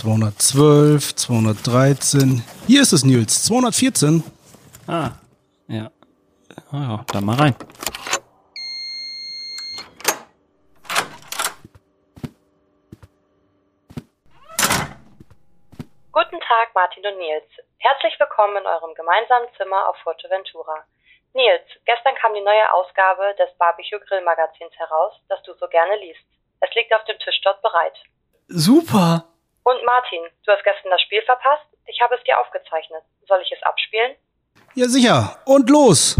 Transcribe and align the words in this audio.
212, 0.00 1.14
213. 1.14 2.42
Hier 2.66 2.80
ist 2.80 2.92
es, 2.94 3.04
Nils. 3.04 3.44
214. 3.44 4.24
Ah, 4.88 5.10
ja. 5.68 5.90
Ah, 6.72 6.96
ja, 6.96 7.04
dann 7.12 7.24
mal 7.26 7.36
rein. 7.36 7.54
Guten 16.12 16.40
Tag, 16.40 16.74
Martin 16.74 17.04
und 17.04 17.18
Nils. 17.18 17.44
Herzlich 17.76 18.14
willkommen 18.18 18.56
in 18.56 18.66
eurem 18.66 18.94
gemeinsamen 18.94 19.48
Zimmer 19.58 19.86
auf 19.86 19.96
Fuerteventura. 20.02 20.76
Nils, 21.34 21.68
gestern 21.84 22.14
kam 22.14 22.32
die 22.32 22.40
neue 22.40 22.72
Ausgabe 22.72 23.34
des 23.38 23.52
Barbecue 23.58 24.00
Grill 24.08 24.24
Magazins 24.24 24.72
heraus, 24.78 25.12
das 25.28 25.42
du 25.42 25.52
so 25.60 25.68
gerne 25.68 25.96
liest. 26.00 26.24
Es 26.60 26.74
liegt 26.74 26.94
auf 26.94 27.04
dem 27.04 27.18
Tisch 27.18 27.38
dort 27.44 27.60
bereit. 27.60 28.00
Super. 28.48 29.29
Und 29.62 29.76
Martin, 29.84 30.20
du 30.46 30.52
hast 30.52 30.64
gestern 30.64 30.90
das 30.90 31.02
Spiel 31.02 31.20
verpasst? 31.26 31.66
Ich 31.86 32.00
habe 32.00 32.14
es 32.14 32.24
dir 32.24 32.38
aufgezeichnet. 32.38 33.02
Soll 33.28 33.40
ich 33.42 33.52
es 33.52 33.62
abspielen? 33.62 34.12
Ja, 34.74 34.88
sicher. 34.88 35.36
Und 35.44 35.68
los. 35.68 36.16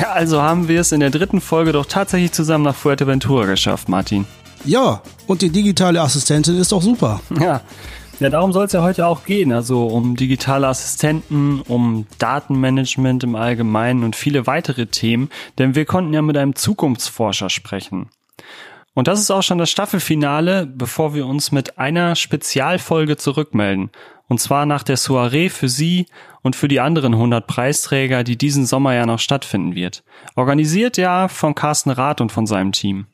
Ja, 0.00 0.12
also 0.12 0.42
haben 0.42 0.66
wir 0.66 0.80
es 0.80 0.90
in 0.90 1.00
der 1.00 1.10
dritten 1.10 1.40
Folge 1.40 1.72
doch 1.72 1.86
tatsächlich 1.86 2.32
zusammen 2.32 2.64
nach 2.64 2.74
Fuerteventura 2.74 3.46
geschafft, 3.46 3.88
Martin. 3.88 4.26
Ja, 4.64 5.00
und 5.28 5.42
die 5.42 5.50
digitale 5.50 6.00
Assistentin 6.00 6.58
ist 6.58 6.72
doch 6.72 6.82
super. 6.82 7.20
Ja, 7.40 7.60
ja 8.20 8.30
darum 8.30 8.52
soll 8.52 8.66
es 8.66 8.72
ja 8.72 8.82
heute 8.82 9.06
auch 9.06 9.24
gehen. 9.24 9.52
Also 9.52 9.86
um 9.86 10.16
digitale 10.16 10.66
Assistenten, 10.66 11.60
um 11.60 12.06
Datenmanagement 12.18 13.24
im 13.24 13.34
Allgemeinen 13.36 14.04
und 14.04 14.16
viele 14.16 14.46
weitere 14.46 14.86
Themen. 14.86 15.30
Denn 15.58 15.74
wir 15.74 15.84
konnten 15.84 16.12
ja 16.12 16.22
mit 16.22 16.36
einem 16.36 16.54
Zukunftsforscher 16.54 17.50
sprechen. 17.50 18.08
Und 18.94 19.08
das 19.08 19.20
ist 19.20 19.30
auch 19.30 19.42
schon 19.42 19.58
das 19.58 19.70
Staffelfinale, 19.70 20.66
bevor 20.66 21.12
wir 21.12 21.26
uns 21.26 21.52
mit 21.52 21.78
einer 21.78 22.16
Spezialfolge 22.16 23.18
zurückmelden. 23.18 23.90
Und 24.26 24.40
zwar 24.40 24.64
nach 24.64 24.82
der 24.82 24.96
Soiree 24.96 25.50
für 25.50 25.68
Sie 25.68 26.06
und 26.42 26.56
für 26.56 26.66
die 26.66 26.80
anderen 26.80 27.12
100 27.12 27.46
Preisträger, 27.46 28.24
die 28.24 28.38
diesen 28.38 28.64
Sommer 28.64 28.94
ja 28.94 29.04
noch 29.04 29.18
stattfinden 29.18 29.74
wird. 29.74 30.02
Organisiert 30.34 30.96
ja 30.96 31.28
von 31.28 31.54
Carsten 31.54 31.90
Rath 31.90 32.20
und 32.22 32.32
von 32.32 32.46
seinem 32.46 32.72
Team. 32.72 33.06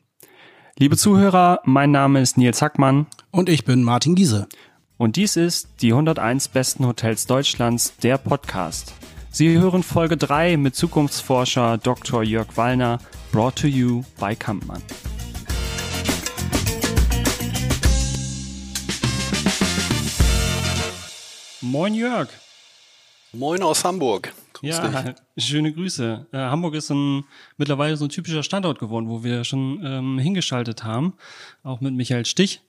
Liebe 0.79 0.97
Zuhörer, 0.97 1.59
mein 1.65 1.91
Name 1.91 2.21
ist 2.21 2.37
Nils 2.37 2.61
Hackmann. 2.61 3.05
Und 3.29 3.49
ich 3.49 3.65
bin 3.65 3.83
Martin 3.83 4.15
Giese. 4.15 4.47
Und 5.03 5.17
dies 5.17 5.35
ist 5.35 5.67
die 5.81 5.91
101 5.91 6.47
besten 6.47 6.87
Hotels 6.87 7.27
Deutschlands, 7.27 7.93
der 7.97 8.17
Podcast. 8.17 8.93
Sie 9.31 9.59
hören 9.59 9.83
Folge 9.83 10.15
3 10.15 10.55
mit 10.55 10.77
Zukunftsforscher 10.77 11.77
Dr. 11.77 12.23
Jörg 12.23 12.55
Wallner, 12.55 12.99
brought 13.33 13.57
to 13.57 13.67
you 13.67 14.05
by 14.17 14.33
Kampmann. 14.33 14.81
Moin 21.59 21.95
Jörg. 21.95 22.29
Moin 23.33 23.61
aus 23.61 23.83
Hamburg. 23.83 24.33
Grüß 24.53 24.69
ja, 24.69 25.01
dich. 25.01 25.15
schöne 25.37 25.73
Grüße. 25.73 26.27
Äh, 26.31 26.37
Hamburg 26.37 26.75
ist 26.75 26.89
ein, 26.91 27.25
mittlerweile 27.57 27.97
so 27.97 28.05
ein 28.05 28.09
typischer 28.09 28.43
Standort 28.43 28.79
geworden, 28.79 29.09
wo 29.09 29.21
wir 29.21 29.43
schon 29.43 29.81
ähm, 29.83 30.17
hingeschaltet 30.17 30.85
haben, 30.85 31.15
auch 31.61 31.81
mit 31.81 31.93
Michael 31.93 32.25
Stich. 32.25 32.61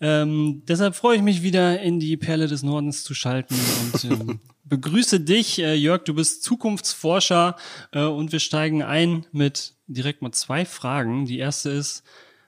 Ähm, 0.00 0.62
deshalb 0.66 0.94
freue 0.94 1.16
ich 1.16 1.22
mich 1.22 1.42
wieder 1.42 1.80
in 1.80 2.00
die 2.00 2.16
Perle 2.16 2.46
des 2.46 2.62
Nordens 2.62 3.04
zu 3.04 3.14
schalten 3.14 3.54
und 3.54 4.04
ähm, 4.04 4.40
begrüße 4.64 5.20
dich, 5.20 5.60
äh, 5.60 5.74
Jörg. 5.74 6.04
Du 6.04 6.14
bist 6.14 6.42
Zukunftsforscher 6.42 7.56
äh, 7.92 8.02
und 8.02 8.32
wir 8.32 8.40
steigen 8.40 8.82
ein 8.82 9.26
mit 9.32 9.74
direkt 9.86 10.22
mal 10.22 10.32
zwei 10.32 10.64
Fragen. 10.64 11.26
Die 11.26 11.38
erste 11.38 11.70
ist, 11.70 12.02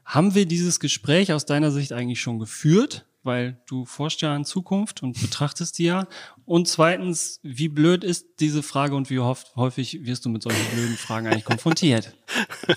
haben 0.05 0.35
wir 0.35 0.47
dieses 0.47 0.81
Gespräch 0.81 1.33
aus 1.33 1.47
deiner 1.47 1.71
Sicht 1.71 1.93
eigentlich 1.93 2.21
schon 2.21 2.39
geführt? 2.39 3.07
weil 3.27 3.61
du 3.67 3.85
forschst 3.85 4.23
ja 4.23 4.35
in 4.35 4.45
Zukunft 4.47 5.03
und 5.03 5.21
betrachtest 5.21 5.79
die 5.79 5.85
ja. 5.85 6.07
Und 6.47 6.69
zweitens, 6.69 7.41
wie 7.43 7.69
blöd 7.69 8.05
ist 8.05 8.27
diese 8.39 8.63
Frage 8.63 8.95
und 8.95 9.11
wie 9.11 9.19
häufig 9.19 10.07
wirst 10.07 10.25
du 10.25 10.29
mit 10.29 10.45
solchen 10.45 10.65
blöden 10.73 10.97
Fragen 10.97 11.27
eigentlich 11.27 11.45
konfrontiert? 11.45 12.15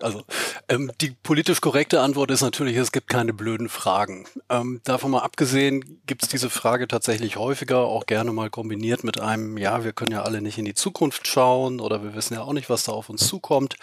Also, 0.00 0.22
ähm, 0.68 0.90
die 1.00 1.12
politisch 1.22 1.62
korrekte 1.62 2.02
Antwort 2.02 2.30
ist 2.30 2.42
natürlich, 2.42 2.76
es 2.76 2.92
gibt 2.92 3.08
keine 3.08 3.32
blöden 3.32 3.70
Fragen. 3.70 4.26
Ähm, 4.50 4.80
davon 4.84 5.12
mal 5.12 5.20
abgesehen, 5.20 6.02
gibt 6.04 6.22
es 6.22 6.28
diese 6.28 6.50
Frage 6.50 6.88
tatsächlich 6.88 7.36
häufiger, 7.36 7.78
auch 7.78 8.04
gerne 8.04 8.32
mal 8.32 8.50
kombiniert 8.50 9.02
mit 9.02 9.18
einem, 9.18 9.56
ja, 9.56 9.82
wir 9.82 9.92
können 9.92 10.12
ja 10.12 10.22
alle 10.22 10.42
nicht 10.42 10.58
in 10.58 10.66
die 10.66 10.74
Zukunft 10.74 11.26
schauen 11.26 11.80
oder 11.80 12.02
wir 12.02 12.14
wissen 12.14 12.34
ja 12.34 12.42
auch 12.42 12.52
nicht, 12.52 12.68
was 12.68 12.84
da 12.84 12.92
auf 12.92 13.08
uns 13.08 13.26
zukommt. 13.26 13.76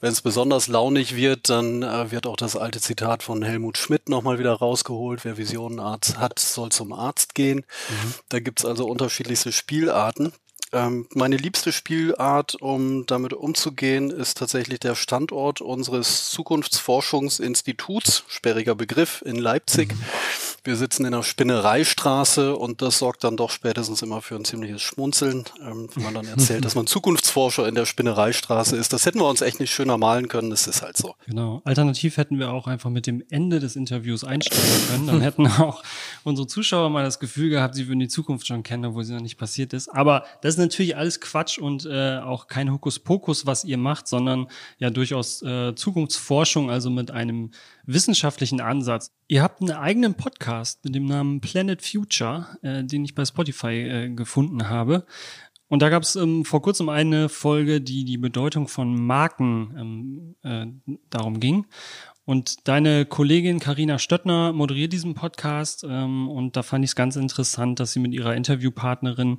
Wenn 0.00 0.12
es 0.12 0.22
besonders 0.22 0.68
launig 0.68 1.14
wird, 1.14 1.50
dann 1.50 1.82
äh, 1.82 2.10
wird 2.10 2.26
auch 2.26 2.36
das 2.36 2.56
alte 2.56 2.80
Zitat 2.80 3.22
von 3.22 3.42
Helmut 3.42 3.76
Schmidt 3.76 4.08
nochmal 4.08 4.38
wieder 4.38 4.54
rausgeholt, 4.54 5.26
wer 5.26 5.36
Visionen 5.36 5.82
hat, 5.82 6.38
soll 6.38 6.70
zum 6.70 6.94
Arzt 6.94 7.34
gehen. 7.34 7.58
Mhm. 7.58 8.14
Da 8.30 8.40
gibt 8.40 8.59
es 8.60 8.64
also 8.64 8.86
unterschiedlichste 8.86 9.52
Spielarten. 9.52 10.32
Ähm, 10.72 11.08
meine 11.14 11.36
liebste 11.36 11.72
Spielart, 11.72 12.54
um 12.60 13.04
damit 13.06 13.32
umzugehen, 13.32 14.10
ist 14.10 14.38
tatsächlich 14.38 14.78
der 14.78 14.94
Standort 14.94 15.60
unseres 15.60 16.30
Zukunftsforschungsinstituts, 16.30 18.24
sperriger 18.28 18.76
Begriff, 18.76 19.22
in 19.24 19.36
Leipzig. 19.36 19.94
Mhm. 19.94 20.04
Wir 20.62 20.76
sitzen 20.76 21.06
in 21.06 21.12
der 21.12 21.22
Spinnereistraße 21.22 22.54
und 22.54 22.82
das 22.82 22.98
sorgt 22.98 23.24
dann 23.24 23.38
doch 23.38 23.50
spätestens 23.50 24.02
immer 24.02 24.20
für 24.20 24.36
ein 24.36 24.44
ziemliches 24.44 24.82
Schmunzeln, 24.82 25.44
ähm, 25.62 25.88
wenn 25.94 26.02
man 26.02 26.12
dann 26.12 26.26
erzählt, 26.26 26.66
dass 26.66 26.74
man 26.74 26.86
Zukunftsforscher 26.88 27.66
in 27.66 27.74
der 27.74 27.86
Spinnereistraße 27.86 28.76
ist. 28.76 28.92
Das 28.92 29.06
hätten 29.06 29.20
wir 29.20 29.28
uns 29.28 29.40
echt 29.40 29.58
nicht 29.58 29.72
schöner 29.72 29.96
malen 29.96 30.28
können, 30.28 30.50
das 30.50 30.66
ist 30.66 30.82
halt 30.82 30.98
so. 30.98 31.14
Genau. 31.26 31.62
Alternativ 31.64 32.18
hätten 32.18 32.38
wir 32.38 32.52
auch 32.52 32.66
einfach 32.66 32.90
mit 32.90 33.06
dem 33.06 33.24
Ende 33.30 33.58
des 33.58 33.74
Interviews 33.74 34.22
einsteigen 34.22 34.88
können. 34.90 35.06
Dann 35.06 35.20
hätten 35.22 35.46
auch 35.60 35.82
unsere 36.24 36.46
Zuschauer 36.46 36.90
mal 36.90 37.04
das 37.04 37.20
Gefühl 37.20 37.48
gehabt, 37.48 37.74
sie 37.74 37.88
würden 37.88 38.00
die 38.00 38.08
Zukunft 38.08 38.46
schon 38.46 38.62
kennen, 38.62 38.84
obwohl 38.84 39.04
sie 39.04 39.14
noch 39.14 39.22
nicht 39.22 39.38
passiert 39.38 39.72
ist. 39.72 39.88
Aber 39.88 40.24
das 40.42 40.54
ist 40.54 40.58
natürlich 40.58 40.94
alles 40.94 41.22
Quatsch 41.22 41.58
und 41.58 41.86
äh, 41.86 42.18
auch 42.18 42.48
kein 42.48 42.70
Hokuspokus, 42.70 43.46
was 43.46 43.64
ihr 43.64 43.78
macht, 43.78 44.08
sondern 44.08 44.48
ja 44.78 44.90
durchaus 44.90 45.40
äh, 45.40 45.74
Zukunftsforschung, 45.74 46.70
also 46.70 46.90
mit 46.90 47.10
einem 47.10 47.52
wissenschaftlichen 47.86 48.60
Ansatz. 48.60 49.10
Ihr 49.26 49.42
habt 49.42 49.62
einen 49.62 49.70
eigenen 49.70 50.14
Podcast 50.14 50.49
mit 50.84 50.94
dem 50.94 51.06
Namen 51.06 51.40
Planet 51.40 51.82
Future, 51.82 52.46
äh, 52.62 52.84
den 52.84 53.04
ich 53.04 53.14
bei 53.14 53.24
Spotify 53.24 53.74
äh, 53.74 54.08
gefunden 54.10 54.68
habe. 54.68 55.06
Und 55.68 55.82
da 55.82 55.88
gab 55.88 56.02
es 56.02 56.16
ähm, 56.16 56.44
vor 56.44 56.62
kurzem 56.62 56.88
eine 56.88 57.28
Folge, 57.28 57.80
die 57.80 58.04
die 58.04 58.18
Bedeutung 58.18 58.66
von 58.66 58.94
Marken 59.06 59.74
ähm, 59.78 60.36
äh, 60.42 60.66
darum 61.10 61.38
ging. 61.38 61.66
Und 62.24 62.68
deine 62.68 63.06
Kollegin 63.06 63.60
Karina 63.60 63.98
Stöttner 63.98 64.52
moderiert 64.52 64.92
diesen 64.92 65.14
Podcast 65.14 65.84
ähm, 65.88 66.28
und 66.28 66.56
da 66.56 66.62
fand 66.62 66.84
ich 66.84 66.90
es 66.90 66.96
ganz 66.96 67.16
interessant, 67.16 67.80
dass 67.80 67.92
sie 67.92 68.00
mit 68.00 68.12
ihrer 68.12 68.34
Interviewpartnerin 68.34 69.38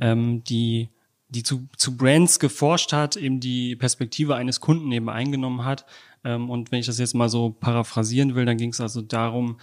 ähm, 0.00 0.42
die 0.44 0.90
die 1.28 1.42
zu, 1.42 1.66
zu 1.76 1.96
Brands 1.96 2.38
geforscht 2.38 2.92
hat, 2.92 3.16
eben 3.16 3.40
die 3.40 3.74
Perspektive 3.74 4.36
eines 4.36 4.60
Kunden 4.60 4.92
eben 4.92 5.08
eingenommen 5.08 5.64
hat 5.64 5.84
ähm, 6.24 6.50
und 6.50 6.72
wenn 6.72 6.80
ich 6.80 6.86
das 6.86 6.98
jetzt 6.98 7.14
mal 7.14 7.28
so 7.28 7.50
paraphrasieren 7.50 8.34
will, 8.34 8.44
dann 8.44 8.58
ging 8.58 8.70
es 8.70 8.80
also 8.80 9.00
darum, 9.00 9.58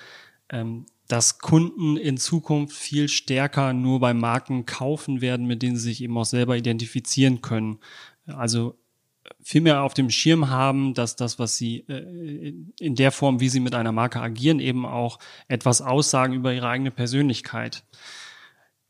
dass 1.07 1.39
Kunden 1.39 1.97
in 1.97 2.17
Zukunft 2.17 2.75
viel 2.75 3.07
stärker 3.07 3.73
nur 3.73 3.99
bei 3.99 4.13
Marken 4.13 4.65
kaufen 4.65 5.21
werden, 5.21 5.45
mit 5.45 5.61
denen 5.61 5.75
sie 5.75 5.89
sich 5.89 6.01
eben 6.01 6.17
auch 6.17 6.25
selber 6.25 6.57
identifizieren 6.57 7.41
können. 7.41 7.79
Also 8.25 8.77
viel 9.41 9.61
mehr 9.61 9.83
auf 9.83 9.93
dem 9.93 10.09
Schirm 10.09 10.49
haben, 10.49 10.93
dass 10.93 11.15
das, 11.15 11.39
was 11.39 11.57
sie 11.57 11.85
äh, 11.87 12.53
in 12.79 12.95
der 12.95 13.11
Form, 13.11 13.39
wie 13.39 13.49
sie 13.49 13.59
mit 13.59 13.75
einer 13.75 13.91
Marke 13.91 14.21
agieren, 14.21 14.59
eben 14.59 14.85
auch 14.85 15.19
etwas 15.47 15.81
aussagen 15.81 16.33
über 16.33 16.53
ihre 16.53 16.67
eigene 16.67 16.91
Persönlichkeit. 16.91 17.83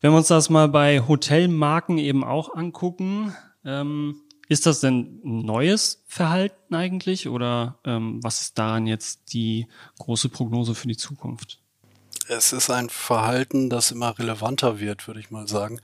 Wenn 0.01 0.12
wir 0.12 0.18
uns 0.18 0.28
das 0.28 0.50
mal 0.50 0.68
bei 0.68 1.00
Hotelmarken 1.07 1.97
eben 1.97 2.24
auch 2.24 2.56
angucken, 2.56 3.34
ähm, 3.63 4.16
ist 4.50 4.66
das 4.66 4.81
denn 4.81 5.22
ein 5.24 5.45
neues 5.45 6.04
Verhalten 6.07 6.75
eigentlich 6.75 7.28
oder 7.28 7.80
ähm, 7.86 8.19
was 8.24 8.42
ist 8.42 8.57
daran 8.57 8.88
jetzt 8.88 9.34
die 9.34 9.68
große 10.00 10.30
Prognose 10.30 10.75
für 10.75 10.88
die 10.88 10.98
Zukunft? 10.98 11.60
Es 12.28 12.54
ist 12.54 12.69
ein 12.69 12.90
Verhalten, 12.90 13.69
das 13.69 13.92
immer 13.92 14.18
relevanter 14.18 14.80
wird, 14.80 15.07
würde 15.07 15.19
ich 15.19 15.31
mal 15.31 15.48
sagen. 15.48 15.81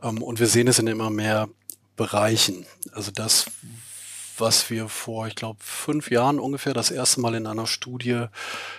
Ähm, 0.00 0.22
und 0.22 0.40
wir 0.40 0.46
sehen 0.46 0.68
es 0.68 0.78
in 0.78 0.86
immer 0.86 1.10
mehr 1.10 1.48
Bereichen. 1.96 2.66
Also 2.92 3.10
das, 3.10 3.46
was 4.42 4.70
wir 4.70 4.88
vor, 4.88 5.28
ich 5.28 5.36
glaube, 5.36 5.60
fünf 5.62 6.10
Jahren 6.10 6.40
ungefähr 6.40 6.74
das 6.74 6.90
erste 6.90 7.20
Mal 7.20 7.36
in 7.36 7.46
einer 7.46 7.68
Studie 7.68 8.24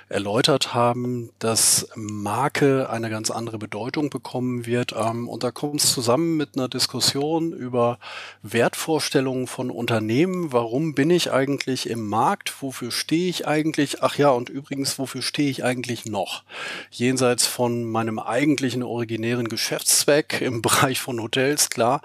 erläutert 0.09 0.73
haben, 0.73 1.29
dass 1.39 1.87
Marke 1.95 2.89
eine 2.89 3.09
ganz 3.09 3.31
andere 3.31 3.57
Bedeutung 3.57 4.09
bekommen 4.09 4.65
wird. 4.65 4.93
Ähm, 4.93 5.29
und 5.29 5.43
da 5.43 5.51
kommt 5.51 5.81
es 5.81 5.93
zusammen 5.93 6.35
mit 6.35 6.57
einer 6.57 6.67
Diskussion 6.67 7.53
über 7.53 7.97
Wertvorstellungen 8.41 9.47
von 9.47 9.71
Unternehmen. 9.71 10.51
Warum 10.51 10.95
bin 10.95 11.09
ich 11.09 11.31
eigentlich 11.31 11.89
im 11.89 12.09
Markt? 12.09 12.61
Wofür 12.61 12.91
stehe 12.91 13.29
ich 13.29 13.47
eigentlich? 13.47 14.03
Ach 14.03 14.17
ja, 14.17 14.31
und 14.31 14.49
übrigens, 14.49 14.99
wofür 14.99 15.21
stehe 15.21 15.49
ich 15.49 15.63
eigentlich 15.63 16.05
noch? 16.05 16.43
Jenseits 16.91 17.47
von 17.47 17.85
meinem 17.85 18.19
eigentlichen 18.19 18.83
originären 18.83 19.47
Geschäftszweck 19.47 20.41
im 20.41 20.61
Bereich 20.61 20.99
von 20.99 21.21
Hotels, 21.21 21.69
klar. 21.69 22.01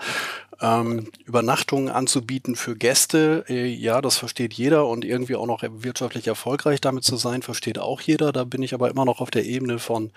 Ähm, 0.61 1.09
Übernachtungen 1.25 1.89
anzubieten 1.89 2.57
für 2.57 2.75
Gäste, 2.75 3.45
äh, 3.49 3.67
ja, 3.67 4.01
das 4.01 4.17
versteht 4.19 4.55
jeder 4.55 4.87
und 4.89 5.05
irgendwie 5.05 5.37
auch 5.37 5.47
noch 5.47 5.63
wirtschaftlich 5.63 6.27
erfolgreich 6.27 6.81
damit 6.81 7.05
zu 7.05 7.17
sein, 7.17 7.43
versteht 7.43 7.79
auch 7.79 8.01
jeder. 8.01 8.33
Da 8.33 8.45
bin 8.45 8.63
ich 8.63 8.75
aber 8.75 8.91
immer 8.91 9.05
noch 9.05 9.21
auf 9.21 9.31
der 9.31 9.45
Ebene 9.45 9.79
von 9.79 10.11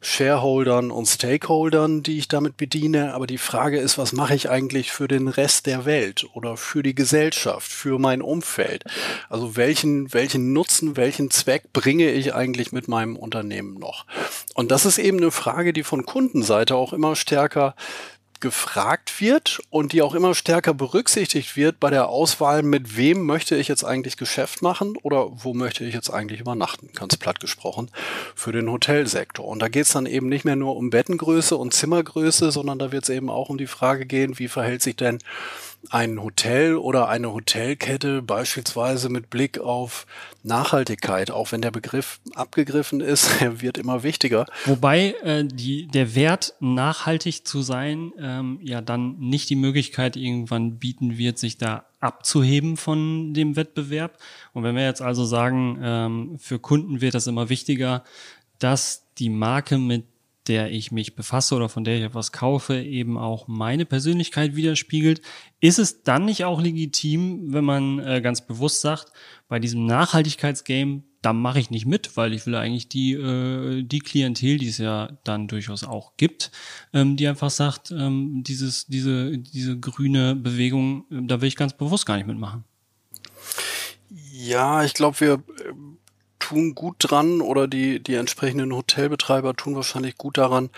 Shareholdern 0.00 0.90
und 0.90 1.06
Stakeholdern, 1.06 2.02
die 2.02 2.18
ich 2.18 2.28
damit 2.28 2.56
bediene. 2.56 3.14
Aber 3.14 3.26
die 3.26 3.38
Frage 3.38 3.78
ist, 3.78 3.98
was 3.98 4.12
mache 4.12 4.34
ich 4.34 4.50
eigentlich 4.50 4.92
für 4.92 5.08
den 5.08 5.28
Rest 5.28 5.66
der 5.66 5.84
Welt 5.84 6.26
oder 6.34 6.56
für 6.56 6.82
die 6.82 6.94
Gesellschaft, 6.94 7.70
für 7.70 7.98
mein 7.98 8.22
Umfeld? 8.22 8.84
Also 9.28 9.56
welchen, 9.56 10.12
welchen 10.12 10.52
Nutzen, 10.52 10.96
welchen 10.96 11.30
Zweck 11.30 11.72
bringe 11.72 12.10
ich 12.10 12.34
eigentlich 12.34 12.72
mit 12.72 12.88
meinem 12.88 13.16
Unternehmen 13.16 13.74
noch? 13.74 14.06
Und 14.54 14.70
das 14.70 14.86
ist 14.86 14.98
eben 14.98 15.18
eine 15.18 15.30
Frage, 15.30 15.72
die 15.72 15.84
von 15.84 16.04
Kundenseite 16.04 16.76
auch 16.76 16.92
immer 16.92 17.16
stärker 17.16 17.74
gefragt 18.40 19.20
wird 19.20 19.60
und 19.70 19.92
die 19.92 20.02
auch 20.02 20.14
immer 20.14 20.34
stärker 20.34 20.74
berücksichtigt 20.74 21.56
wird 21.56 21.80
bei 21.80 21.90
der 21.90 22.08
Auswahl, 22.08 22.62
mit 22.62 22.96
wem 22.96 23.24
möchte 23.24 23.56
ich 23.56 23.68
jetzt 23.68 23.84
eigentlich 23.84 24.16
Geschäft 24.16 24.62
machen 24.62 24.96
oder 25.02 25.28
wo 25.32 25.54
möchte 25.54 25.84
ich 25.84 25.94
jetzt 25.94 26.10
eigentlich 26.10 26.40
übernachten, 26.40 26.90
ganz 26.94 27.16
platt 27.16 27.40
gesprochen, 27.40 27.90
für 28.34 28.52
den 28.52 28.70
Hotelsektor. 28.70 29.46
Und 29.46 29.60
da 29.60 29.68
geht 29.68 29.86
es 29.86 29.92
dann 29.92 30.06
eben 30.06 30.28
nicht 30.28 30.44
mehr 30.44 30.56
nur 30.56 30.76
um 30.76 30.90
Bettengröße 30.90 31.56
und 31.56 31.74
Zimmergröße, 31.74 32.50
sondern 32.50 32.78
da 32.78 32.92
wird 32.92 33.04
es 33.04 33.10
eben 33.10 33.30
auch 33.30 33.48
um 33.48 33.58
die 33.58 33.66
Frage 33.66 34.06
gehen, 34.06 34.38
wie 34.38 34.48
verhält 34.48 34.82
sich 34.82 34.96
denn 34.96 35.18
ein 35.90 36.22
Hotel 36.22 36.76
oder 36.76 37.08
eine 37.08 37.32
Hotelkette 37.32 38.22
beispielsweise 38.22 39.08
mit 39.08 39.30
Blick 39.30 39.58
auf 39.58 40.06
Nachhaltigkeit, 40.42 41.30
auch 41.30 41.52
wenn 41.52 41.60
der 41.60 41.70
Begriff 41.70 42.20
abgegriffen 42.34 43.00
ist, 43.00 43.30
er 43.40 43.60
wird 43.60 43.78
immer 43.78 44.02
wichtiger. 44.02 44.46
Wobei 44.64 45.14
äh, 45.22 45.44
die, 45.44 45.86
der 45.88 46.14
Wert, 46.14 46.54
nachhaltig 46.60 47.46
zu 47.46 47.62
sein, 47.62 48.12
ähm, 48.18 48.58
ja 48.62 48.80
dann 48.80 49.18
nicht 49.18 49.50
die 49.50 49.56
Möglichkeit 49.56 50.16
irgendwann 50.16 50.78
bieten 50.78 51.18
wird, 51.18 51.38
sich 51.38 51.58
da 51.58 51.86
abzuheben 52.00 52.76
von 52.76 53.34
dem 53.34 53.56
Wettbewerb. 53.56 54.18
Und 54.52 54.62
wenn 54.62 54.76
wir 54.76 54.84
jetzt 54.84 55.02
also 55.02 55.24
sagen, 55.24 55.78
ähm, 55.82 56.38
für 56.38 56.58
Kunden 56.58 57.00
wird 57.00 57.14
das 57.14 57.26
immer 57.26 57.48
wichtiger, 57.48 58.04
dass 58.58 59.04
die 59.18 59.30
Marke 59.30 59.78
mit 59.78 60.04
der 60.48 60.70
ich 60.70 60.92
mich 60.92 61.16
befasse 61.16 61.54
oder 61.54 61.68
von 61.68 61.84
der 61.84 61.98
ich 61.98 62.04
etwas 62.04 62.32
kaufe, 62.32 62.80
eben 62.80 63.18
auch 63.18 63.48
meine 63.48 63.84
Persönlichkeit 63.84 64.56
widerspiegelt, 64.56 65.22
ist 65.60 65.78
es 65.78 66.02
dann 66.02 66.24
nicht 66.24 66.44
auch 66.44 66.60
legitim, 66.60 67.52
wenn 67.52 67.64
man 67.64 67.98
äh, 67.98 68.20
ganz 68.20 68.46
bewusst 68.46 68.80
sagt, 68.80 69.12
bei 69.48 69.58
diesem 69.58 69.86
Nachhaltigkeitsgame, 69.86 71.02
da 71.22 71.32
mache 71.32 71.58
ich 71.58 71.70
nicht 71.70 71.86
mit, 71.86 72.16
weil 72.16 72.32
ich 72.32 72.46
will 72.46 72.54
eigentlich 72.54 72.88
die, 72.88 73.14
äh, 73.14 73.82
die 73.82 73.98
Klientel, 73.98 74.58
die 74.58 74.68
es 74.68 74.78
ja 74.78 75.10
dann 75.24 75.48
durchaus 75.48 75.82
auch 75.82 76.16
gibt, 76.16 76.52
ähm, 76.92 77.16
die 77.16 77.26
einfach 77.26 77.50
sagt, 77.50 77.90
ähm, 77.90 78.42
dieses, 78.44 78.86
diese, 78.86 79.38
diese 79.38 79.78
grüne 79.78 80.36
Bewegung, 80.36 81.04
äh, 81.10 81.22
da 81.22 81.40
will 81.40 81.48
ich 81.48 81.56
ganz 81.56 81.76
bewusst 81.76 82.06
gar 82.06 82.16
nicht 82.16 82.26
mitmachen. 82.26 82.64
Ja, 84.32 84.84
ich 84.84 84.94
glaube, 84.94 85.18
wir 85.20 85.42
tun 86.38 86.74
gut 86.74 86.96
dran 86.98 87.40
oder 87.40 87.66
die, 87.66 88.02
die 88.02 88.14
entsprechenden 88.14 88.74
Hotelbetreiber 88.74 89.54
tun 89.54 89.74
wahrscheinlich 89.74 90.16
gut 90.16 90.38
daran, 90.38 90.70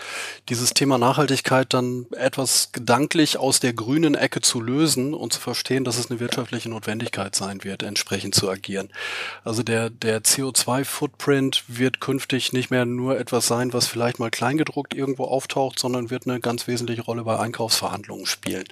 dieses 0.49 0.73
Thema 0.73 0.97
Nachhaltigkeit 0.97 1.73
dann 1.73 2.07
etwas 2.11 2.71
gedanklich 2.71 3.37
aus 3.37 3.59
der 3.59 3.73
grünen 3.73 4.15
Ecke 4.15 4.41
zu 4.41 4.61
lösen 4.61 5.13
und 5.13 5.33
zu 5.33 5.39
verstehen, 5.39 5.83
dass 5.83 5.97
es 5.97 6.09
eine 6.09 6.19
wirtschaftliche 6.19 6.69
Notwendigkeit 6.69 7.35
sein 7.35 7.63
wird, 7.63 7.83
entsprechend 7.83 8.35
zu 8.35 8.49
agieren. 8.49 8.89
Also 9.43 9.63
der, 9.63 9.89
der 9.89 10.23
CO2-Footprint 10.23 11.63
wird 11.67 11.99
künftig 11.99 12.53
nicht 12.53 12.71
mehr 12.71 12.85
nur 12.85 13.19
etwas 13.19 13.47
sein, 13.47 13.73
was 13.73 13.87
vielleicht 13.87 14.19
mal 14.19 14.31
kleingedruckt 14.31 14.93
irgendwo 14.93 15.25
auftaucht, 15.25 15.79
sondern 15.79 16.09
wird 16.09 16.27
eine 16.27 16.39
ganz 16.39 16.67
wesentliche 16.67 17.03
Rolle 17.03 17.23
bei 17.23 17.39
Einkaufsverhandlungen 17.39 18.25
spielen. 18.25 18.65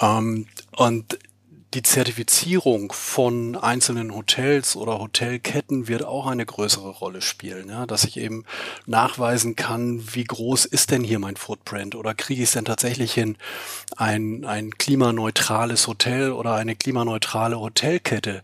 Ähm, 0.00 0.46
und 0.76 1.18
die 1.74 1.82
Zertifizierung 1.82 2.92
von 2.92 3.56
einzelnen 3.56 4.14
Hotels 4.14 4.76
oder 4.76 4.98
Hotelketten 4.98 5.88
wird 5.88 6.04
auch 6.04 6.26
eine 6.26 6.44
größere 6.44 6.90
Rolle 6.90 7.22
spielen, 7.22 7.70
ja, 7.70 7.86
dass 7.86 8.04
ich 8.04 8.18
eben 8.18 8.44
nachweisen 8.84 9.56
kann, 9.56 10.02
wie 10.14 10.24
groß 10.24 10.66
ist 10.66 10.90
denn 10.90 11.02
hier 11.02 11.18
mein 11.18 11.36
Footprint 11.36 11.94
oder 11.94 12.14
kriege 12.14 12.42
ich 12.42 12.48
es 12.48 12.52
denn 12.52 12.66
tatsächlich 12.66 13.14
hin, 13.14 13.36
ein, 13.96 14.44
ein 14.44 14.72
klimaneutrales 14.72 15.86
Hotel 15.86 16.32
oder 16.32 16.54
eine 16.54 16.76
klimaneutrale 16.76 17.58
Hotelkette 17.58 18.42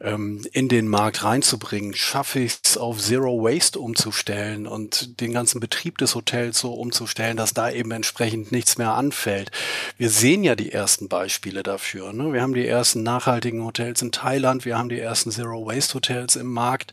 ähm, 0.00 0.46
in 0.52 0.68
den 0.68 0.86
Markt 0.86 1.24
reinzubringen? 1.24 1.94
Schaffe 1.94 2.38
ich 2.38 2.58
es 2.62 2.78
auf 2.78 2.98
Zero 2.98 3.42
Waste 3.42 3.80
umzustellen 3.80 4.68
und 4.68 5.20
den 5.20 5.32
ganzen 5.32 5.58
Betrieb 5.58 5.98
des 5.98 6.14
Hotels 6.14 6.60
so 6.60 6.74
umzustellen, 6.74 7.36
dass 7.36 7.54
da 7.54 7.70
eben 7.70 7.90
entsprechend 7.90 8.52
nichts 8.52 8.78
mehr 8.78 8.92
anfällt? 8.92 9.50
Wir 9.96 10.10
sehen 10.10 10.44
ja 10.44 10.54
die 10.54 10.70
ersten 10.70 11.08
Beispiele 11.08 11.64
dafür. 11.64 12.12
Ne? 12.12 12.32
Wir 12.32 12.42
haben 12.42 12.54
die 12.54 12.67
ersten 12.68 13.02
nachhaltigen 13.02 13.64
Hotels 13.64 14.02
in 14.02 14.12
Thailand, 14.12 14.64
wir 14.64 14.78
haben 14.78 14.88
die 14.88 15.00
ersten 15.00 15.30
Zero 15.30 15.66
Waste 15.66 15.94
Hotels 15.94 16.36
im 16.36 16.52
Markt. 16.52 16.92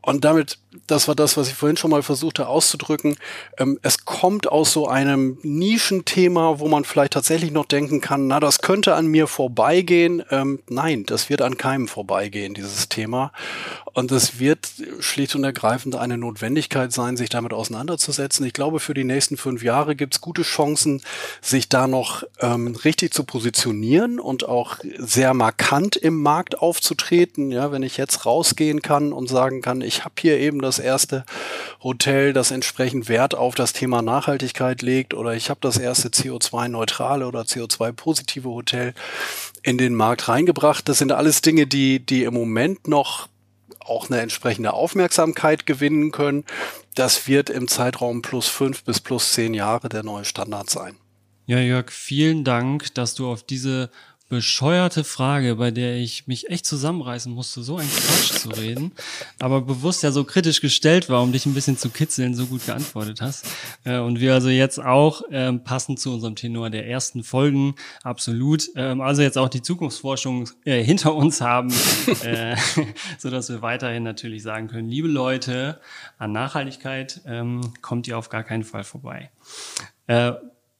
Und 0.00 0.24
damit, 0.24 0.58
das 0.86 1.08
war 1.08 1.14
das, 1.14 1.36
was 1.36 1.48
ich 1.48 1.54
vorhin 1.54 1.76
schon 1.76 1.90
mal 1.90 2.02
versuchte 2.02 2.46
auszudrücken. 2.46 3.16
Ähm, 3.58 3.78
es 3.82 4.04
kommt 4.04 4.48
aus 4.48 4.72
so 4.72 4.86
einem 4.86 5.38
Nischenthema, 5.42 6.58
wo 6.58 6.68
man 6.68 6.84
vielleicht 6.84 7.14
tatsächlich 7.14 7.52
noch 7.52 7.64
denken 7.64 8.00
kann, 8.00 8.26
na, 8.26 8.38
das 8.38 8.60
könnte 8.60 8.94
an 8.94 9.06
mir 9.06 9.26
vorbeigehen. 9.26 10.22
Ähm, 10.30 10.60
nein, 10.68 11.04
das 11.06 11.30
wird 11.30 11.42
an 11.42 11.56
keinem 11.56 11.88
vorbeigehen, 11.88 12.54
dieses 12.54 12.88
Thema. 12.88 13.32
Und 13.98 14.12
es 14.12 14.38
wird 14.38 14.70
schlicht 15.00 15.34
und 15.34 15.42
ergreifend 15.42 15.96
eine 15.96 16.18
Notwendigkeit 16.18 16.92
sein, 16.92 17.16
sich 17.16 17.30
damit 17.30 17.52
auseinanderzusetzen. 17.52 18.46
Ich 18.46 18.52
glaube, 18.52 18.78
für 18.78 18.94
die 18.94 19.02
nächsten 19.02 19.36
fünf 19.36 19.62
Jahre 19.64 19.96
gibt 19.96 20.14
es 20.14 20.20
gute 20.20 20.42
Chancen, 20.42 21.02
sich 21.40 21.68
da 21.68 21.88
noch 21.88 22.22
ähm, 22.40 22.76
richtig 22.84 23.12
zu 23.12 23.24
positionieren 23.24 24.20
und 24.20 24.46
auch 24.46 24.76
sehr 24.98 25.34
markant 25.34 25.96
im 25.96 26.22
Markt 26.22 26.60
aufzutreten. 26.60 27.50
Ja, 27.50 27.72
wenn 27.72 27.82
ich 27.82 27.96
jetzt 27.96 28.24
rausgehen 28.24 28.82
kann 28.82 29.12
und 29.12 29.28
sagen 29.28 29.62
kann, 29.62 29.80
ich 29.80 30.04
habe 30.04 30.14
hier 30.20 30.38
eben 30.38 30.60
das 30.60 30.67
erste 30.78 31.24
Hotel, 31.82 32.34
das 32.34 32.50
entsprechend 32.50 33.08
Wert 33.08 33.34
auf 33.34 33.54
das 33.54 33.72
Thema 33.72 34.02
Nachhaltigkeit 34.02 34.82
legt 34.82 35.14
oder 35.14 35.32
ich 35.32 35.48
habe 35.48 35.60
das 35.62 35.78
erste 35.78 36.08
CO2-neutrale 36.08 37.26
oder 37.26 37.42
CO2-positive 37.42 38.50
Hotel 38.50 38.92
in 39.62 39.78
den 39.78 39.94
Markt 39.94 40.28
reingebracht. 40.28 40.86
Das 40.86 40.98
sind 40.98 41.12
alles 41.12 41.40
Dinge, 41.40 41.66
die, 41.66 42.04
die 42.04 42.24
im 42.24 42.34
Moment 42.34 42.88
noch 42.88 43.28
auch 43.80 44.10
eine 44.10 44.20
entsprechende 44.20 44.74
Aufmerksamkeit 44.74 45.64
gewinnen 45.64 46.10
können. 46.10 46.44
Das 46.94 47.26
wird 47.26 47.48
im 47.48 47.68
Zeitraum 47.68 48.20
plus 48.20 48.48
fünf 48.48 48.84
bis 48.84 49.00
plus 49.00 49.32
zehn 49.32 49.54
Jahre 49.54 49.88
der 49.88 50.02
neue 50.02 50.26
Standard 50.26 50.68
sein. 50.68 50.96
Ja, 51.46 51.58
Jörg, 51.60 51.90
vielen 51.90 52.44
Dank, 52.44 52.94
dass 52.94 53.14
du 53.14 53.30
auf 53.30 53.42
diese 53.42 53.90
bescheuerte 54.28 55.04
Frage, 55.04 55.56
bei 55.56 55.70
der 55.70 55.96
ich 55.96 56.26
mich 56.26 56.50
echt 56.50 56.66
zusammenreißen 56.66 57.32
musste, 57.32 57.62
so 57.62 57.78
ein 57.78 57.88
Quatsch 57.88 58.32
zu 58.32 58.50
reden, 58.50 58.92
aber 59.38 59.62
bewusst 59.62 60.02
ja 60.02 60.12
so 60.12 60.24
kritisch 60.24 60.60
gestellt 60.60 61.08
war, 61.08 61.22
um 61.22 61.32
dich 61.32 61.46
ein 61.46 61.54
bisschen 61.54 61.78
zu 61.78 61.88
kitzeln, 61.88 62.34
so 62.34 62.46
gut 62.46 62.66
geantwortet 62.66 63.22
hast. 63.22 63.46
Äh, 63.84 63.98
und 63.98 64.20
wir 64.20 64.34
also 64.34 64.50
jetzt 64.50 64.78
auch 64.80 65.22
ähm, 65.30 65.64
passend 65.64 65.98
zu 65.98 66.12
unserem 66.12 66.36
Tenor 66.36 66.68
der 66.68 66.86
ersten 66.86 67.24
Folgen 67.24 67.74
absolut, 68.02 68.68
ähm, 68.76 69.00
also 69.00 69.22
jetzt 69.22 69.38
auch 69.38 69.48
die 69.48 69.62
Zukunftsforschung 69.62 70.50
äh, 70.64 70.82
hinter 70.82 71.14
uns 71.14 71.40
haben, 71.40 71.72
äh, 72.22 72.54
so 73.18 73.30
dass 73.30 73.48
wir 73.48 73.62
weiterhin 73.62 74.02
natürlich 74.02 74.42
sagen 74.42 74.68
können, 74.68 74.88
liebe 74.88 75.08
Leute, 75.08 75.80
an 76.18 76.32
Nachhaltigkeit 76.32 77.22
ähm, 77.26 77.72
kommt 77.80 78.06
ihr 78.06 78.18
auf 78.18 78.28
gar 78.28 78.44
keinen 78.44 78.64
Fall 78.64 78.84
vorbei. 78.84 79.30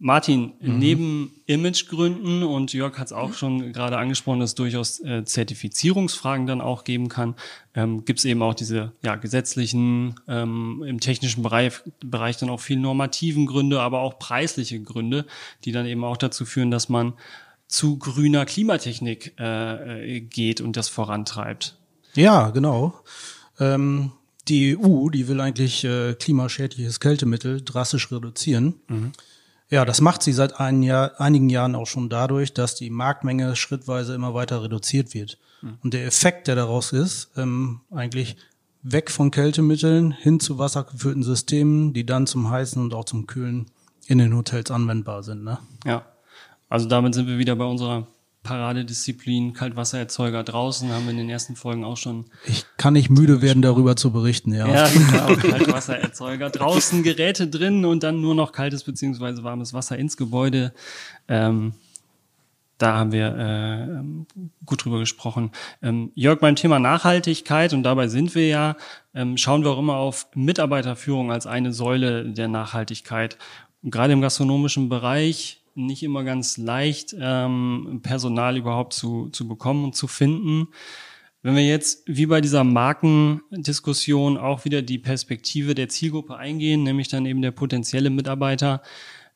Martin, 0.00 0.52
mhm. 0.60 0.78
neben 0.78 1.32
Imagegründen 1.46 2.44
und 2.44 2.72
Jörg 2.72 2.98
hat 2.98 3.06
es 3.06 3.12
auch 3.12 3.34
schon 3.34 3.72
gerade 3.72 3.98
angesprochen, 3.98 4.38
dass 4.38 4.50
es 4.50 4.54
durchaus 4.54 5.00
äh, 5.00 5.24
Zertifizierungsfragen 5.24 6.46
dann 6.46 6.60
auch 6.60 6.84
geben 6.84 7.08
kann, 7.08 7.34
ähm, 7.74 8.04
gibt 8.04 8.20
es 8.20 8.24
eben 8.24 8.40
auch 8.42 8.54
diese 8.54 8.92
ja, 9.02 9.16
gesetzlichen, 9.16 10.14
ähm, 10.28 10.84
im 10.86 11.00
technischen 11.00 11.42
Bereich, 11.42 11.80
Bereich 12.00 12.36
dann 12.36 12.48
auch 12.48 12.60
viel 12.60 12.78
normativen 12.78 13.46
Gründe, 13.46 13.80
aber 13.80 14.00
auch 14.00 14.20
preisliche 14.20 14.80
Gründe, 14.80 15.26
die 15.64 15.72
dann 15.72 15.86
eben 15.86 16.04
auch 16.04 16.16
dazu 16.16 16.44
führen, 16.44 16.70
dass 16.70 16.88
man 16.88 17.14
zu 17.66 17.98
grüner 17.98 18.46
Klimatechnik 18.46 19.34
äh, 19.38 20.16
äh 20.16 20.20
geht 20.20 20.60
und 20.60 20.76
das 20.76 20.88
vorantreibt. 20.88 21.76
Ja, 22.14 22.50
genau. 22.50 22.94
Ähm, 23.58 24.12
die 24.46 24.78
EU, 24.78 25.10
die 25.10 25.28
will 25.28 25.40
eigentlich 25.40 25.84
äh, 25.84 26.14
klimaschädliches 26.14 27.00
Kältemittel 27.00 27.62
drastisch 27.62 28.10
reduzieren. 28.12 28.74
Mhm. 28.88 29.12
Ja, 29.70 29.84
das 29.84 30.00
macht 30.00 30.22
sie 30.22 30.32
seit 30.32 30.58
Jahr, 30.58 31.20
einigen 31.20 31.50
Jahren 31.50 31.74
auch 31.74 31.86
schon 31.86 32.08
dadurch, 32.08 32.54
dass 32.54 32.74
die 32.74 32.90
Marktmenge 32.90 33.54
schrittweise 33.54 34.14
immer 34.14 34.32
weiter 34.32 34.62
reduziert 34.62 35.12
wird. 35.12 35.38
Mhm. 35.60 35.78
Und 35.82 35.94
der 35.94 36.06
Effekt, 36.06 36.46
der 36.48 36.54
daraus 36.54 36.92
ist, 36.92 37.30
ähm, 37.36 37.80
eigentlich 37.90 38.36
weg 38.82 39.10
von 39.10 39.30
Kältemitteln 39.30 40.12
hin 40.12 40.40
zu 40.40 40.58
wassergeführten 40.58 41.22
Systemen, 41.22 41.92
die 41.92 42.06
dann 42.06 42.26
zum 42.26 42.48
Heißen 42.48 42.80
und 42.80 42.94
auch 42.94 43.04
zum 43.04 43.26
Kühlen 43.26 43.66
in 44.06 44.18
den 44.18 44.34
Hotels 44.34 44.70
anwendbar 44.70 45.22
sind. 45.22 45.44
Ne? 45.44 45.58
Ja, 45.84 46.06
also 46.68 46.88
damit 46.88 47.14
sind 47.14 47.26
wir 47.26 47.38
wieder 47.38 47.56
bei 47.56 47.64
unserer 47.64 48.06
Paradedisziplin, 48.48 49.52
Kaltwassererzeuger 49.52 50.42
draußen, 50.42 50.90
haben 50.90 51.04
wir 51.04 51.10
in 51.10 51.18
den 51.18 51.28
ersten 51.28 51.54
Folgen 51.54 51.84
auch 51.84 51.98
schon. 51.98 52.24
Ich 52.46 52.64
kann 52.78 52.94
nicht 52.94 53.10
müde 53.10 53.42
werden, 53.42 53.60
darüber 53.60 53.94
zu 53.94 54.10
berichten, 54.10 54.54
ja. 54.54 54.66
Ja, 54.66 54.88
genau, 54.92 55.36
Kaltwassererzeuger 55.36 56.48
draußen, 56.48 57.02
Geräte 57.02 57.48
drin 57.48 57.84
und 57.84 58.02
dann 58.02 58.22
nur 58.22 58.34
noch 58.34 58.52
kaltes 58.52 58.84
beziehungsweise 58.84 59.44
warmes 59.44 59.74
Wasser 59.74 59.98
ins 59.98 60.16
Gebäude. 60.16 60.72
Ähm, 61.28 61.74
da 62.78 62.94
haben 62.94 63.12
wir 63.12 63.36
äh, 63.36 64.24
gut 64.64 64.82
drüber 64.82 64.98
gesprochen. 64.98 65.50
Ähm, 65.82 66.10
Jörg, 66.14 66.40
beim 66.40 66.56
Thema 66.56 66.78
Nachhaltigkeit, 66.78 67.74
und 67.74 67.82
dabei 67.82 68.08
sind 68.08 68.34
wir 68.34 68.48
ja, 68.48 68.76
ähm, 69.14 69.36
schauen 69.36 69.62
wir 69.62 69.72
auch 69.72 69.78
immer 69.78 69.96
auf 69.96 70.26
Mitarbeiterführung 70.34 71.30
als 71.30 71.46
eine 71.46 71.74
Säule 71.74 72.24
der 72.24 72.48
Nachhaltigkeit. 72.48 73.36
Und 73.82 73.90
gerade 73.90 74.14
im 74.14 74.22
gastronomischen 74.22 74.88
Bereich 74.88 75.60
nicht 75.86 76.02
immer 76.02 76.24
ganz 76.24 76.56
leicht, 76.56 77.14
ähm, 77.18 78.00
Personal 78.02 78.56
überhaupt 78.56 78.92
zu, 78.92 79.28
zu 79.30 79.48
bekommen 79.48 79.84
und 79.84 79.96
zu 79.96 80.06
finden. 80.06 80.68
Wenn 81.42 81.54
wir 81.54 81.64
jetzt 81.64 82.02
wie 82.06 82.26
bei 82.26 82.40
dieser 82.40 82.64
Markendiskussion 82.64 84.36
auch 84.36 84.64
wieder 84.64 84.82
die 84.82 84.98
Perspektive 84.98 85.74
der 85.74 85.88
Zielgruppe 85.88 86.36
eingehen, 86.36 86.82
nämlich 86.82 87.08
dann 87.08 87.26
eben 87.26 87.42
der 87.42 87.52
potenzielle 87.52 88.10
Mitarbeiter, 88.10 88.82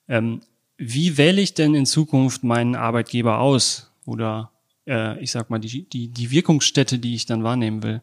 ähm, 0.09 0.41
wie 0.77 1.17
wähle 1.17 1.41
ich 1.41 1.55
denn 1.55 1.75
in 1.75 1.87
Zukunft 1.87 2.43
meinen 2.43 2.75
Arbeitgeber 2.75 3.39
aus? 3.39 3.93
Oder 4.05 4.51
äh, 4.87 5.23
ich 5.23 5.31
sag 5.31 5.49
mal, 5.49 5.61
die, 5.61 5.89
die, 5.89 6.09
die 6.09 6.31
Wirkungsstätte, 6.31 6.99
die 6.99 7.15
ich 7.15 7.25
dann 7.25 7.45
wahrnehmen 7.45 7.83
will? 7.83 8.03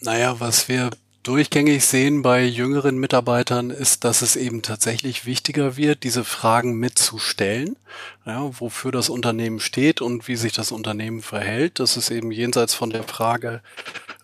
Naja, 0.00 0.40
was 0.40 0.68
wir 0.68 0.90
durchgängig 1.22 1.84
sehen 1.84 2.22
bei 2.22 2.44
jüngeren 2.44 2.98
Mitarbeitern 2.98 3.70
ist, 3.70 4.04
dass 4.04 4.22
es 4.22 4.36
eben 4.36 4.62
tatsächlich 4.62 5.26
wichtiger 5.26 5.76
wird, 5.76 6.02
diese 6.02 6.24
Fragen 6.24 6.74
mitzustellen, 6.74 7.76
ja, 8.24 8.50
wofür 8.58 8.90
das 8.90 9.10
Unternehmen 9.10 9.60
steht 9.60 10.00
und 10.00 10.28
wie 10.28 10.36
sich 10.36 10.52
das 10.52 10.72
Unternehmen 10.72 11.20
verhält. 11.20 11.78
Das 11.78 11.96
ist 11.96 12.10
eben 12.10 12.30
jenseits 12.32 12.74
von 12.74 12.90
der 12.90 13.02
Frage, 13.02 13.60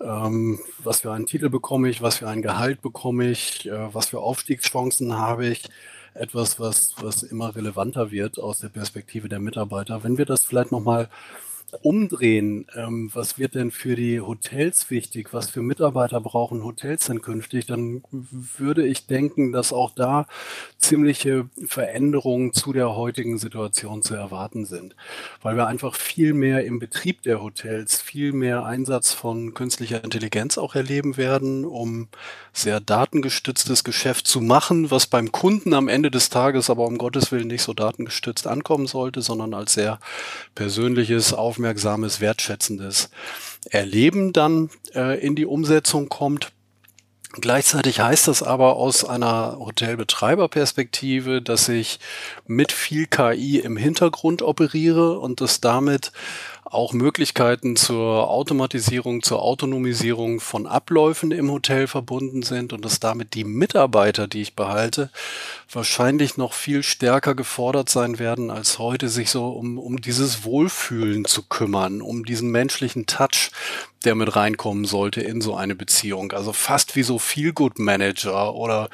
ähm, 0.00 0.58
was 0.78 1.00
für 1.02 1.12
einen 1.12 1.26
Titel 1.26 1.50
bekomme 1.50 1.88
ich, 1.88 2.00
was 2.00 2.16
für 2.16 2.28
ein 2.28 2.42
Gehalt 2.42 2.80
bekomme 2.80 3.30
ich, 3.30 3.66
äh, 3.66 3.94
was 3.94 4.06
für 4.08 4.20
Aufstiegschancen 4.20 5.18
habe 5.18 5.46
ich, 5.48 5.64
etwas, 6.14 6.58
was, 6.58 6.94
was 7.00 7.22
immer 7.22 7.54
relevanter 7.54 8.10
wird 8.10 8.38
aus 8.38 8.60
der 8.60 8.68
Perspektive 8.68 9.28
der 9.28 9.40
Mitarbeiter. 9.40 10.02
Wenn 10.02 10.16
wir 10.16 10.24
das 10.24 10.46
vielleicht 10.46 10.72
nochmal 10.72 11.08
umdrehen, 11.82 12.66
ähm, 12.74 13.10
was 13.12 13.38
wird 13.38 13.54
denn 13.54 13.70
für 13.70 13.96
die 13.96 14.20
Hotels 14.20 14.90
wichtig, 14.90 15.32
was 15.32 15.50
für 15.50 15.62
Mitarbeiter 15.62 16.20
brauchen 16.20 16.64
Hotels 16.64 17.06
denn 17.06 17.22
künftig, 17.22 17.66
dann 17.66 18.02
würde 18.10 18.86
ich 18.86 19.06
denken, 19.06 19.52
dass 19.52 19.72
auch 19.72 19.90
da 19.94 20.26
ziemliche 20.78 21.48
Veränderungen 21.66 22.52
zu 22.52 22.72
der 22.72 22.94
heutigen 22.94 23.38
Situation 23.38 24.02
zu 24.02 24.14
erwarten 24.14 24.64
sind, 24.64 24.94
weil 25.42 25.56
wir 25.56 25.66
einfach 25.66 25.94
viel 25.94 26.34
mehr 26.34 26.64
im 26.64 26.78
Betrieb 26.78 27.22
der 27.22 27.42
Hotels, 27.42 28.00
viel 28.00 28.32
mehr 28.32 28.64
Einsatz 28.64 29.12
von 29.12 29.54
künstlicher 29.54 30.04
Intelligenz 30.04 30.58
auch 30.58 30.74
erleben 30.74 31.16
werden, 31.16 31.64
um 31.64 32.08
sehr 32.52 32.80
datengestütztes 32.80 33.84
Geschäft 33.84 34.26
zu 34.26 34.40
machen, 34.40 34.90
was 34.90 35.06
beim 35.06 35.32
Kunden 35.32 35.74
am 35.74 35.88
Ende 35.88 36.10
des 36.10 36.30
Tages 36.30 36.70
aber 36.70 36.86
um 36.86 36.98
Gottes 36.98 37.32
Willen 37.32 37.48
nicht 37.48 37.62
so 37.62 37.74
datengestützt 37.74 38.46
ankommen 38.46 38.86
sollte, 38.86 39.20
sondern 39.22 39.52
als 39.52 39.74
sehr 39.74 39.98
persönliches, 40.54 41.34
aufmerksames, 41.56 42.20
wertschätzendes 42.20 43.08
Erleben 43.70 44.32
dann 44.32 44.68
äh, 44.94 45.18
in 45.18 45.34
die 45.34 45.46
Umsetzung 45.46 46.08
kommt. 46.10 46.52
Gleichzeitig 47.32 48.00
heißt 48.00 48.28
das 48.28 48.42
aber 48.42 48.76
aus 48.76 49.04
einer 49.04 49.58
Hotelbetreiberperspektive, 49.58 51.42
dass 51.42 51.68
ich 51.68 51.98
mit 52.46 52.72
viel 52.72 53.06
KI 53.06 53.58
im 53.58 53.76
Hintergrund 53.76 54.42
operiere 54.42 55.18
und 55.18 55.40
das 55.40 55.60
damit 55.60 56.12
auch 56.70 56.92
Möglichkeiten 56.92 57.76
zur 57.76 58.28
Automatisierung, 58.28 59.22
zur 59.22 59.42
Autonomisierung 59.42 60.40
von 60.40 60.66
Abläufen 60.66 61.30
im 61.30 61.50
Hotel 61.50 61.86
verbunden 61.86 62.42
sind 62.42 62.72
und 62.72 62.84
dass 62.84 62.98
damit 62.98 63.34
die 63.34 63.44
Mitarbeiter, 63.44 64.26
die 64.26 64.42
ich 64.42 64.54
behalte, 64.56 65.10
wahrscheinlich 65.70 66.36
noch 66.36 66.52
viel 66.52 66.82
stärker 66.82 67.34
gefordert 67.34 67.88
sein 67.88 68.18
werden, 68.18 68.50
als 68.50 68.78
heute 68.78 69.08
sich 69.08 69.30
so 69.30 69.48
um, 69.48 69.78
um 69.78 70.00
dieses 70.00 70.44
Wohlfühlen 70.44 71.24
zu 71.24 71.42
kümmern, 71.44 72.02
um 72.02 72.24
diesen 72.24 72.50
menschlichen 72.50 73.06
Touch, 73.06 73.50
der 74.04 74.14
mit 74.14 74.34
reinkommen 74.34 74.84
sollte 74.84 75.20
in 75.20 75.40
so 75.40 75.54
eine 75.54 75.74
Beziehung. 75.74 76.32
Also 76.32 76.52
fast 76.52 76.96
wie 76.96 77.02
so 77.02 77.18
Feel-Good 77.18 77.78
Manager 77.78 78.54
oder 78.54 78.90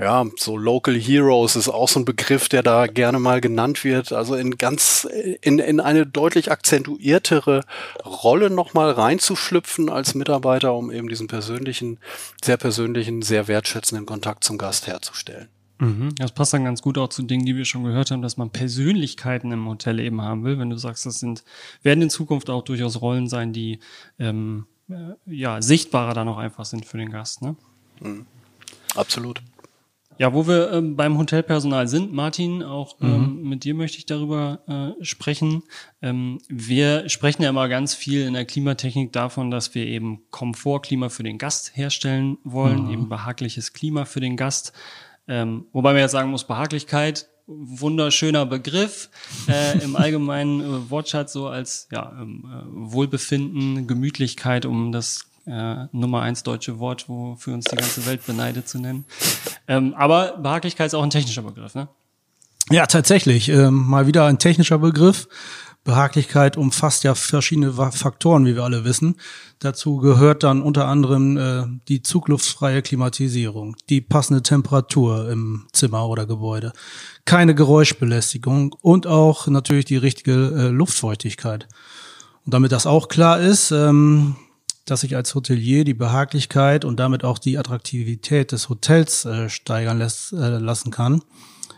ja, 0.00 0.24
so 0.36 0.56
Local 0.56 0.94
Heroes 0.94 1.56
ist 1.56 1.68
auch 1.68 1.88
so 1.88 2.00
ein 2.00 2.06
Begriff, 2.06 2.48
der 2.48 2.62
da 2.62 2.86
gerne 2.86 3.18
mal 3.18 3.42
genannt 3.42 3.84
wird. 3.84 4.12
Also 4.12 4.34
in 4.34 4.56
ganz, 4.56 5.06
in, 5.42 5.58
in 5.58 5.78
eine 5.78 6.06
deutlich 6.06 6.50
akzentuiertere 6.50 7.64
Rolle 8.04 8.48
nochmal 8.48 8.92
reinzuschlüpfen 8.92 9.90
als 9.90 10.14
Mitarbeiter, 10.14 10.74
um 10.74 10.90
eben 10.90 11.08
diesen 11.08 11.26
persönlichen, 11.26 11.98
sehr 12.42 12.56
persönlichen, 12.56 13.20
sehr 13.20 13.46
wertschätzenden 13.46 14.06
Kontakt 14.06 14.42
zum 14.42 14.56
Gast 14.56 14.86
herzustellen. 14.86 15.48
Mhm. 15.80 16.14
Das 16.16 16.32
passt 16.32 16.54
dann 16.54 16.64
ganz 16.64 16.80
gut 16.80 16.96
auch 16.96 17.08
zu 17.08 17.22
Dingen, 17.22 17.44
die 17.44 17.56
wir 17.56 17.66
schon 17.66 17.84
gehört 17.84 18.10
haben, 18.10 18.22
dass 18.22 18.38
man 18.38 18.48
Persönlichkeiten 18.48 19.52
im 19.52 19.68
Hotel 19.68 20.00
eben 20.00 20.22
haben 20.22 20.44
will. 20.44 20.58
Wenn 20.58 20.70
du 20.70 20.78
sagst, 20.78 21.04
das 21.04 21.20
sind, 21.20 21.44
werden 21.82 22.00
in 22.00 22.10
Zukunft 22.10 22.48
auch 22.48 22.62
durchaus 22.62 23.02
Rollen 23.02 23.28
sein, 23.28 23.52
die 23.52 23.80
ähm, 24.18 24.66
äh, 24.88 25.14
ja 25.26 25.60
sichtbarer 25.60 26.14
dann 26.14 26.28
auch 26.28 26.38
einfach 26.38 26.64
sind 26.64 26.86
für 26.86 26.96
den 26.96 27.10
Gast. 27.10 27.42
Ne? 27.42 27.56
Mhm. 28.00 28.24
Absolut. 28.94 29.42
Ja, 30.20 30.34
wo 30.34 30.46
wir 30.46 30.70
ähm, 30.70 30.96
beim 30.96 31.16
Hotelpersonal 31.16 31.88
sind, 31.88 32.12
Martin, 32.12 32.62
auch 32.62 32.98
ähm, 33.00 33.38
mhm. 33.38 33.48
mit 33.48 33.64
dir 33.64 33.74
möchte 33.74 33.96
ich 33.96 34.04
darüber 34.04 34.94
äh, 35.00 35.02
sprechen. 35.02 35.62
Ähm, 36.02 36.42
wir 36.46 37.08
sprechen 37.08 37.42
ja 37.42 37.48
immer 37.48 37.70
ganz 37.70 37.94
viel 37.94 38.26
in 38.26 38.34
der 38.34 38.44
Klimatechnik 38.44 39.14
davon, 39.14 39.50
dass 39.50 39.74
wir 39.74 39.86
eben 39.86 40.20
Komfortklima 40.30 41.08
für 41.08 41.22
den 41.22 41.38
Gast 41.38 41.74
herstellen 41.74 42.36
wollen, 42.44 42.84
mhm. 42.84 42.90
eben 42.90 43.08
behagliches 43.08 43.72
Klima 43.72 44.04
für 44.04 44.20
den 44.20 44.36
Gast. 44.36 44.74
Ähm, 45.26 45.64
wobei 45.72 45.92
man 45.92 46.02
jetzt 46.02 46.12
sagen 46.12 46.30
muss, 46.30 46.46
Behaglichkeit, 46.46 47.26
wunderschöner 47.46 48.44
Begriff 48.44 49.08
äh, 49.48 49.78
im 49.82 49.96
allgemeinen 49.96 50.60
äh, 50.60 50.90
Wortschatz 50.90 51.32
so 51.32 51.46
als 51.46 51.88
ja, 51.90 52.12
ähm, 52.20 52.44
äh, 52.44 52.92
Wohlbefinden, 52.92 53.86
Gemütlichkeit, 53.86 54.66
um 54.66 54.92
das 54.92 55.29
äh, 55.46 55.86
Nummer 55.92 56.22
eins 56.22 56.42
deutsche 56.42 56.78
Wort, 56.78 57.08
wofür 57.08 57.54
uns 57.54 57.64
die 57.66 57.76
ganze 57.76 58.06
Welt 58.06 58.24
beneidet 58.26 58.68
zu 58.68 58.78
nennen. 58.78 59.04
Ähm, 59.68 59.94
aber 59.94 60.38
Behaglichkeit 60.38 60.88
ist 60.88 60.94
auch 60.94 61.02
ein 61.02 61.10
technischer 61.10 61.42
Begriff, 61.42 61.74
ne? 61.74 61.88
Ja, 62.70 62.86
tatsächlich. 62.86 63.48
Ähm, 63.48 63.74
mal 63.88 64.06
wieder 64.06 64.26
ein 64.26 64.38
technischer 64.38 64.78
Begriff. 64.78 65.28
Behaglichkeit 65.82 66.56
umfasst 66.56 67.04
ja 67.04 67.14
verschiedene 67.14 67.72
Faktoren, 67.72 68.44
wie 68.44 68.54
wir 68.54 68.64
alle 68.64 68.84
wissen. 68.84 69.16
Dazu 69.60 69.96
gehört 69.96 70.42
dann 70.42 70.62
unter 70.62 70.86
anderem 70.86 71.36
äh, 71.36 71.64
die 71.88 72.02
zugluftfreie 72.02 72.82
Klimatisierung, 72.82 73.76
die 73.88 74.00
passende 74.00 74.42
Temperatur 74.42 75.30
im 75.30 75.66
Zimmer 75.72 76.06
oder 76.06 76.26
Gebäude, 76.26 76.72
keine 77.24 77.54
Geräuschbelästigung 77.54 78.74
und 78.82 79.06
auch 79.06 79.46
natürlich 79.46 79.86
die 79.86 79.96
richtige 79.96 80.32
äh, 80.32 80.68
Luftfeuchtigkeit. 80.68 81.66
Und 82.44 82.54
damit 82.54 82.72
das 82.72 82.86
auch 82.86 83.08
klar 83.08 83.40
ist, 83.40 83.70
ähm, 83.70 84.36
dass 84.84 85.02
ich 85.02 85.16
als 85.16 85.34
Hotelier 85.34 85.84
die 85.84 85.94
Behaglichkeit 85.94 86.84
und 86.84 86.98
damit 86.98 87.24
auch 87.24 87.38
die 87.38 87.58
Attraktivität 87.58 88.52
des 88.52 88.68
Hotels 88.68 89.24
äh, 89.24 89.48
steigern 89.48 89.98
lässt, 89.98 90.32
äh, 90.32 90.58
lassen 90.58 90.90
kann, 90.90 91.22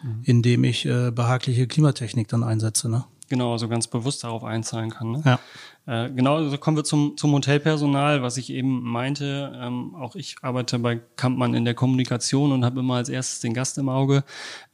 mhm. 0.03 0.23
indem 0.25 0.65
ich 0.65 0.87
äh, 0.87 1.11
behagliche 1.11 1.67
Klimatechnik 1.67 2.29
dann 2.29 2.43
einsetze. 2.45 2.89
Ne? 2.89 3.05
Genau, 3.29 3.53
also 3.53 3.69
ganz 3.69 3.87
bewusst 3.87 4.25
darauf 4.25 4.45
einzahlen 4.45 4.91
kann. 4.91 5.11
Ne? 5.13 5.23
Ja. 5.25 5.41
Äh, 5.87 6.11
genau, 6.11 6.37
also 6.37 6.57
kommen 6.59 6.77
wir 6.77 6.85
zum, 6.85 7.17
zum 7.17 7.33
Hotelpersonal, 7.33 8.23
was 8.23 8.37
ich 8.37 8.51
eben 8.51 8.83
meinte. 8.83 9.53
Ähm, 9.61 9.95
auch 9.97 10.15
ich 10.15 10.37
arbeite 10.43 10.79
bei 10.79 11.01
Kampmann 11.17 11.55
in 11.55 11.65
der 11.65 11.75
Kommunikation 11.75 12.53
und 12.53 12.65
habe 12.65 12.81
immer 12.81 12.97
als 12.97 13.09
erstes 13.09 13.41
den 13.41 13.53
Gast 13.53 13.79
im 13.79 13.89
Auge. 13.89 14.23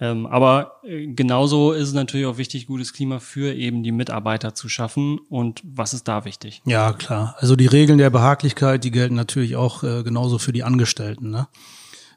Ähm, 0.00 0.26
aber 0.26 0.80
äh, 0.84 1.06
genauso 1.06 1.72
ist 1.72 1.88
es 1.88 1.94
natürlich 1.94 2.26
auch 2.26 2.36
wichtig, 2.36 2.66
gutes 2.66 2.92
Klima 2.92 3.20
für 3.20 3.54
eben 3.54 3.82
die 3.82 3.92
Mitarbeiter 3.92 4.54
zu 4.54 4.68
schaffen. 4.68 5.18
Und 5.30 5.62
was 5.64 5.94
ist 5.94 6.08
da 6.08 6.26
wichtig? 6.26 6.60
Ja, 6.66 6.92
klar. 6.92 7.34
Also 7.38 7.56
die 7.56 7.66
Regeln 7.66 7.98
der 7.98 8.10
Behaglichkeit, 8.10 8.84
die 8.84 8.90
gelten 8.90 9.14
natürlich 9.14 9.56
auch 9.56 9.82
äh, 9.82 10.02
genauso 10.02 10.38
für 10.38 10.52
die 10.52 10.62
Angestellten. 10.62 11.30
Ne? 11.30 11.48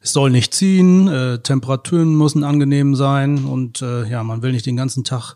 Es 0.01 0.13
soll 0.13 0.31
nicht 0.31 0.53
ziehen, 0.53 1.07
äh, 1.07 1.39
Temperaturen 1.39 2.15
müssen 2.15 2.43
angenehm 2.43 2.95
sein 2.95 3.45
und 3.45 3.81
äh, 3.81 4.05
ja, 4.09 4.23
man 4.23 4.41
will 4.41 4.51
nicht 4.51 4.65
den 4.65 4.75
ganzen 4.75 5.03
Tag 5.03 5.35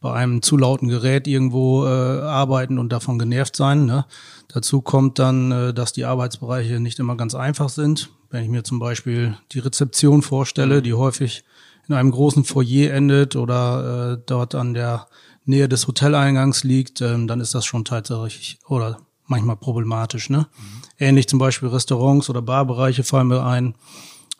bei 0.00 0.12
einem 0.12 0.42
zu 0.42 0.56
lauten 0.56 0.88
Gerät 0.88 1.26
irgendwo 1.26 1.84
äh, 1.84 1.88
arbeiten 1.88 2.78
und 2.78 2.90
davon 2.90 3.18
genervt 3.18 3.56
sein. 3.56 3.86
Ne? 3.86 4.06
Dazu 4.48 4.80
kommt 4.80 5.18
dann, 5.18 5.50
äh, 5.50 5.74
dass 5.74 5.92
die 5.92 6.04
Arbeitsbereiche 6.04 6.80
nicht 6.80 6.98
immer 6.98 7.16
ganz 7.16 7.34
einfach 7.34 7.68
sind. 7.68 8.10
Wenn 8.30 8.44
ich 8.44 8.50
mir 8.50 8.62
zum 8.62 8.78
Beispiel 8.78 9.36
die 9.52 9.58
Rezeption 9.58 10.22
vorstelle, 10.22 10.82
die 10.82 10.94
häufig 10.94 11.44
in 11.88 11.94
einem 11.94 12.10
großen 12.10 12.44
Foyer 12.44 12.92
endet 12.92 13.34
oder 13.34 14.12
äh, 14.12 14.22
dort 14.26 14.54
an 14.54 14.74
der 14.74 15.08
Nähe 15.44 15.68
des 15.68 15.88
Hoteleingangs 15.88 16.62
liegt, 16.62 17.00
ähm, 17.00 17.26
dann 17.26 17.40
ist 17.40 17.54
das 17.54 17.64
schon 17.64 17.84
tatsächlich 17.84 18.58
oder 18.68 18.98
manchmal 19.26 19.56
problematisch. 19.56 20.30
Ne? 20.30 20.38
Mhm. 20.38 20.82
Ähnlich 20.98 21.28
zum 21.28 21.38
Beispiel 21.38 21.68
Restaurants 21.68 22.28
oder 22.30 22.42
Barbereiche 22.42 23.02
fallen 23.02 23.28
mir 23.28 23.44
ein. 23.44 23.74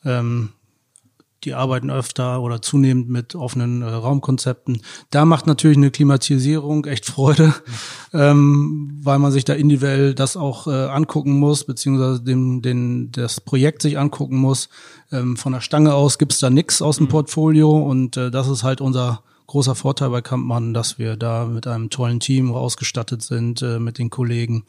Ähm, 0.04 0.50
die 1.44 1.54
arbeiten 1.54 1.90
öfter 1.90 2.40
oder 2.42 2.60
zunehmend 2.60 3.08
mit 3.08 3.34
offenen 3.34 3.82
äh, 3.82 3.86
Raumkonzepten. 3.86 4.82
Da 5.10 5.24
macht 5.24 5.46
natürlich 5.46 5.76
eine 5.76 5.90
Klimatisierung 5.90 6.84
echt 6.84 7.06
Freude, 7.06 7.54
ähm, 8.12 8.98
weil 9.02 9.18
man 9.18 9.32
sich 9.32 9.44
da 9.44 9.54
individuell 9.54 10.14
das 10.14 10.36
auch 10.36 10.66
äh, 10.66 10.70
angucken 10.70 11.38
muss, 11.38 11.64
beziehungsweise 11.64 12.22
dem, 12.22 12.62
den, 12.62 13.12
das 13.12 13.40
Projekt 13.40 13.82
sich 13.82 13.98
angucken 13.98 14.36
muss. 14.36 14.68
Ähm, 15.12 15.36
von 15.36 15.52
der 15.52 15.60
Stange 15.60 15.94
aus 15.94 16.18
gibt's 16.18 16.40
da 16.40 16.50
nix 16.50 16.82
aus 16.82 16.96
dem 16.96 17.06
mhm. 17.06 17.10
Portfolio 17.10 17.70
und 17.70 18.16
äh, 18.16 18.30
das 18.30 18.48
ist 18.48 18.64
halt 18.64 18.80
unser 18.80 19.22
großer 19.46 19.74
Vorteil 19.74 20.10
bei 20.10 20.20
Kampmann, 20.20 20.74
dass 20.74 20.98
wir 20.98 21.16
da 21.16 21.46
mit 21.46 21.66
einem 21.66 21.90
tollen 21.90 22.20
Team 22.20 22.52
ausgestattet 22.52 23.22
sind, 23.22 23.62
äh, 23.62 23.78
mit 23.78 23.98
den 23.98 24.10
Kollegen, 24.10 24.64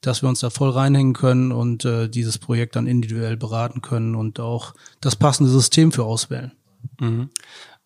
dass 0.00 0.22
wir 0.22 0.28
uns 0.28 0.40
da 0.40 0.50
voll 0.50 0.70
reinhängen 0.70 1.12
können 1.12 1.52
und 1.52 1.84
äh, 1.84 2.08
dieses 2.08 2.38
Projekt 2.38 2.76
dann 2.76 2.86
individuell 2.86 3.36
beraten 3.36 3.82
können 3.82 4.14
und 4.14 4.40
auch 4.40 4.74
das 5.00 5.16
passende 5.16 5.50
System 5.50 5.92
für 5.92 6.04
auswählen. 6.04 6.52
Mhm. 6.98 7.30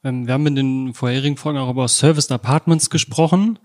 Ähm, 0.04 0.26
wir 0.26 0.35
haben 0.35 0.47
in 0.47 0.54
den 0.54 0.94
vorherigen 0.94 1.37
Folgen 1.37 1.59
auch 1.59 1.71
über 1.71 1.88
Service 1.88 2.30
Apartments 2.30 2.90
gesprochen, 2.90 3.59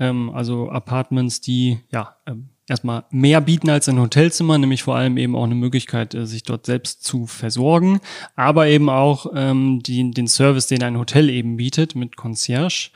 ähm, 0.00 0.30
also 0.30 0.70
Apartments, 0.70 1.40
die 1.40 1.78
ja 1.92 2.16
ähm, 2.26 2.48
erstmal 2.68 3.04
mehr 3.10 3.40
bieten 3.40 3.70
als 3.70 3.88
ein 3.88 4.00
Hotelzimmer, 4.00 4.58
nämlich 4.58 4.82
vor 4.82 4.96
allem 4.96 5.18
eben 5.18 5.36
auch 5.36 5.44
eine 5.44 5.54
Möglichkeit, 5.54 6.14
äh, 6.14 6.26
sich 6.26 6.42
dort 6.42 6.66
selbst 6.66 7.04
zu 7.04 7.26
versorgen, 7.26 8.00
aber 8.34 8.66
eben 8.66 8.88
auch 8.88 9.26
ähm, 9.34 9.80
die, 9.82 10.10
den 10.10 10.26
Service, 10.26 10.66
den 10.66 10.82
ein 10.82 10.98
Hotel 10.98 11.28
eben 11.28 11.56
bietet 11.56 11.94
mit 11.94 12.16
Concierge. 12.16 12.90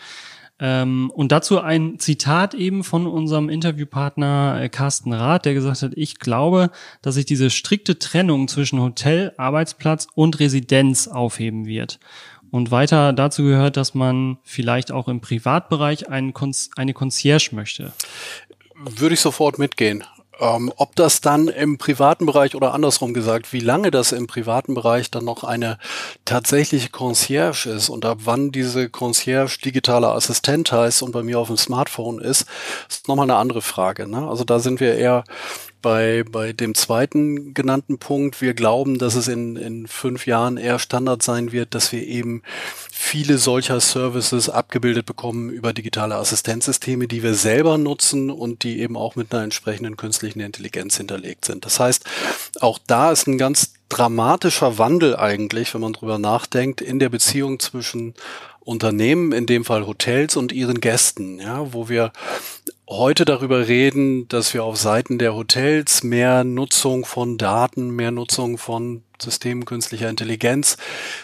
Ähm, 0.58 1.10
und 1.14 1.32
dazu 1.32 1.60
ein 1.60 1.98
Zitat 1.98 2.54
eben 2.54 2.82
von 2.82 3.06
unserem 3.06 3.50
Interviewpartner 3.50 4.58
äh, 4.62 4.68
Carsten 4.70 5.12
Rath, 5.12 5.44
der 5.44 5.52
gesagt 5.52 5.82
hat, 5.82 5.92
ich 5.94 6.18
glaube, 6.18 6.70
dass 7.02 7.16
sich 7.16 7.26
diese 7.26 7.50
strikte 7.50 7.98
Trennung 7.98 8.48
zwischen 8.48 8.80
Hotel, 8.80 9.32
Arbeitsplatz 9.36 10.08
und 10.14 10.40
Residenz 10.40 11.08
aufheben 11.08 11.66
wird. 11.66 11.98
Und 12.50 12.70
weiter 12.70 13.12
dazu 13.12 13.42
gehört, 13.42 13.76
dass 13.76 13.94
man 13.94 14.38
vielleicht 14.42 14.92
auch 14.92 15.08
im 15.08 15.20
Privatbereich 15.20 16.08
einen 16.08 16.32
Konz 16.32 16.70
eine 16.76 16.94
Concierge 16.94 17.50
möchte. 17.52 17.92
Würde 18.76 19.14
ich 19.14 19.20
sofort 19.20 19.58
mitgehen. 19.58 20.04
Ähm, 20.38 20.70
ob 20.76 20.94
das 20.96 21.22
dann 21.22 21.48
im 21.48 21.78
privaten 21.78 22.26
Bereich 22.26 22.54
oder 22.54 22.74
andersrum 22.74 23.14
gesagt, 23.14 23.52
wie 23.52 23.60
lange 23.60 23.90
das 23.90 24.12
im 24.12 24.26
privaten 24.26 24.74
Bereich 24.74 25.10
dann 25.10 25.24
noch 25.24 25.44
eine 25.44 25.78
tatsächliche 26.26 26.90
Concierge 26.90 27.66
ist 27.70 27.88
und 27.88 28.04
ab 28.04 28.18
wann 28.24 28.52
diese 28.52 28.90
Concierge 28.90 29.58
digitaler 29.64 30.14
Assistent 30.14 30.70
heißt 30.72 31.02
und 31.02 31.12
bei 31.12 31.22
mir 31.22 31.38
auf 31.38 31.46
dem 31.46 31.56
Smartphone 31.56 32.20
ist, 32.20 32.46
ist 32.88 33.08
nochmal 33.08 33.24
eine 33.24 33.36
andere 33.36 33.62
Frage. 33.62 34.06
Ne? 34.06 34.28
Also 34.28 34.44
da 34.44 34.58
sind 34.58 34.80
wir 34.80 34.94
eher 34.96 35.24
bei, 35.86 36.24
bei 36.28 36.52
dem 36.52 36.74
zweiten 36.74 37.54
genannten 37.54 37.98
Punkt. 37.98 38.40
Wir 38.40 38.54
glauben, 38.54 38.98
dass 38.98 39.14
es 39.14 39.28
in, 39.28 39.54
in 39.54 39.86
fünf 39.86 40.26
Jahren 40.26 40.56
eher 40.56 40.80
Standard 40.80 41.22
sein 41.22 41.52
wird, 41.52 41.76
dass 41.76 41.92
wir 41.92 42.04
eben 42.04 42.42
viele 42.90 43.38
solcher 43.38 43.78
Services 43.78 44.50
abgebildet 44.50 45.06
bekommen 45.06 45.48
über 45.48 45.72
digitale 45.72 46.16
Assistenzsysteme, 46.16 47.06
die 47.06 47.22
wir 47.22 47.34
selber 47.34 47.78
nutzen 47.78 48.32
und 48.32 48.64
die 48.64 48.80
eben 48.80 48.96
auch 48.96 49.14
mit 49.14 49.32
einer 49.32 49.44
entsprechenden 49.44 49.96
künstlichen 49.96 50.40
Intelligenz 50.40 50.96
hinterlegt 50.96 51.44
sind. 51.44 51.64
Das 51.64 51.78
heißt, 51.78 52.04
auch 52.58 52.80
da 52.84 53.12
ist 53.12 53.28
ein 53.28 53.38
ganz 53.38 53.74
dramatischer 53.88 54.78
Wandel 54.78 55.14
eigentlich, 55.14 55.72
wenn 55.72 55.82
man 55.82 55.92
drüber 55.92 56.18
nachdenkt, 56.18 56.80
in 56.80 56.98
der 56.98 57.10
Beziehung 57.10 57.60
zwischen 57.60 58.14
Unternehmen, 58.58 59.30
in 59.30 59.46
dem 59.46 59.64
Fall 59.64 59.86
Hotels 59.86 60.34
und 60.36 60.50
ihren 60.50 60.80
Gästen, 60.80 61.38
ja, 61.38 61.72
wo 61.72 61.88
wir 61.88 62.10
heute 62.88 63.24
darüber 63.24 63.66
reden, 63.66 64.28
dass 64.28 64.54
wir 64.54 64.64
auf 64.64 64.76
Seiten 64.76 65.18
der 65.18 65.34
Hotels 65.34 66.02
mehr 66.02 66.44
Nutzung 66.44 67.04
von 67.04 67.38
Daten, 67.38 67.90
mehr 67.90 68.10
Nutzung 68.10 68.58
von 68.58 69.02
Systemen 69.22 69.64
künstlicher 69.64 70.08
Intelligenz 70.08 70.76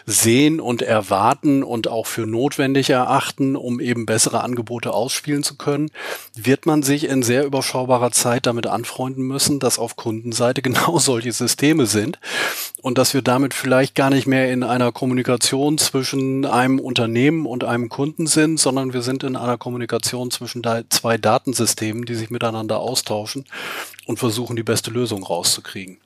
sehen 0.06 0.60
und 0.60 0.82
erwarten 0.82 1.62
und 1.62 1.88
auch 1.88 2.06
für 2.06 2.26
notwendig 2.26 2.90
erachten, 2.90 3.56
um 3.56 3.80
eben 3.80 4.06
bessere 4.06 4.42
Angebote 4.42 4.92
ausspielen 4.92 5.42
zu 5.42 5.56
können, 5.56 5.90
wird 6.34 6.66
man 6.66 6.82
sich 6.82 7.08
in 7.08 7.22
sehr 7.22 7.44
überschaubarer 7.44 8.12
Zeit 8.12 8.46
damit 8.46 8.66
anfreunden 8.66 9.24
müssen, 9.24 9.60
dass 9.60 9.78
auf 9.78 9.96
Kundenseite 9.96 10.62
genau 10.62 10.98
solche 10.98 11.32
Systeme 11.32 11.86
sind 11.86 12.18
und 12.82 12.98
dass 12.98 13.14
wir 13.14 13.22
damit 13.22 13.54
vielleicht 13.54 13.94
gar 13.94 14.10
nicht 14.10 14.26
mehr 14.26 14.52
in 14.52 14.62
einer 14.62 14.92
Kommunikation 14.92 15.78
zwischen 15.78 16.44
einem 16.44 16.78
Unternehmen 16.78 17.46
und 17.46 17.64
einem 17.64 17.88
Kunden 17.88 18.26
sind, 18.26 18.58
sondern 18.58 18.92
wir 18.92 19.02
sind 19.02 19.22
in 19.22 19.36
einer 19.36 19.58
Kommunikation 19.58 20.30
zwischen 20.30 20.62
zwei 20.90 21.18
Datensystemen, 21.18 22.04
die 22.04 22.14
sich 22.14 22.30
miteinander 22.30 22.80
austauschen 22.80 23.44
und 24.06 24.18
versuchen, 24.18 24.56
die 24.56 24.62
beste 24.62 24.90
Lösung 24.90 25.22
rauszukriegen. 25.22 25.98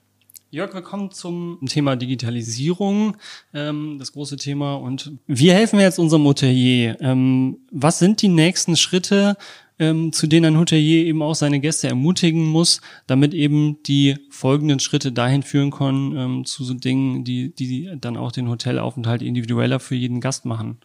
Jörg, 0.51 0.75
wir 0.75 0.83
kommen 0.83 1.11
zum 1.11 1.59
Thema 1.69 1.97
Digitalisierung, 1.97 3.17
ähm, 3.53 3.97
das 3.99 4.13
große 4.13 4.37
Thema. 4.37 4.75
Und 4.75 5.13
wie 5.27 5.51
helfen 5.51 5.79
wir 5.79 5.85
jetzt 5.85 5.99
unserem 5.99 6.25
Hotelier? 6.25 6.97
Ähm, 7.01 7.59
was 7.73 7.99
sind 7.99 8.23
die 8.23 8.29
nächsten 8.29 8.77
Schritte, 8.77 9.37
ähm, 9.79 10.13
zu 10.13 10.27
denen 10.27 10.55
ein 10.55 10.59
Hotelier 10.59 11.05
eben 11.05 11.21
auch 11.21 11.35
seine 11.35 11.61
Gäste 11.61 11.89
ermutigen 11.89 12.47
muss, 12.47 12.81
damit 13.07 13.35
eben 13.35 13.83
die 13.83 14.17
folgenden 14.31 14.81
Schritte 14.81 15.13
dahin 15.13 15.43
führen 15.43 15.71
können 15.71 16.17
ähm, 16.17 16.45
zu 16.45 16.65
so 16.65 16.75
Dingen, 16.75 17.25
die, 17.25 17.55
die 17.55 17.91
dann 18.01 18.17
auch 18.17 18.33
den 18.33 18.49
Hotelaufenthalt 18.49 19.23
individueller 19.23 19.81
für 19.81 19.97
jeden 19.97 20.21
Gast 20.21 20.45
machen? 20.45 20.79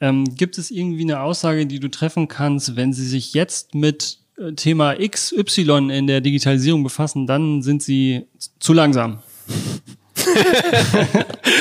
Ähm, 0.00 0.24
gibt 0.24 0.56
es 0.58 0.70
irgendwie 0.70 1.02
eine 1.02 1.20
Aussage, 1.20 1.66
die 1.66 1.80
du 1.80 1.88
treffen 1.88 2.28
kannst, 2.28 2.76
wenn 2.76 2.92
sie 2.92 3.06
sich 3.06 3.34
jetzt 3.34 3.74
mit 3.74 4.23
Thema 4.56 4.96
XY 4.96 5.90
in 5.90 6.06
der 6.06 6.20
Digitalisierung 6.20 6.82
befassen, 6.82 7.26
dann 7.26 7.62
sind 7.62 7.82
sie 7.82 8.26
zu 8.58 8.72
langsam. 8.72 9.20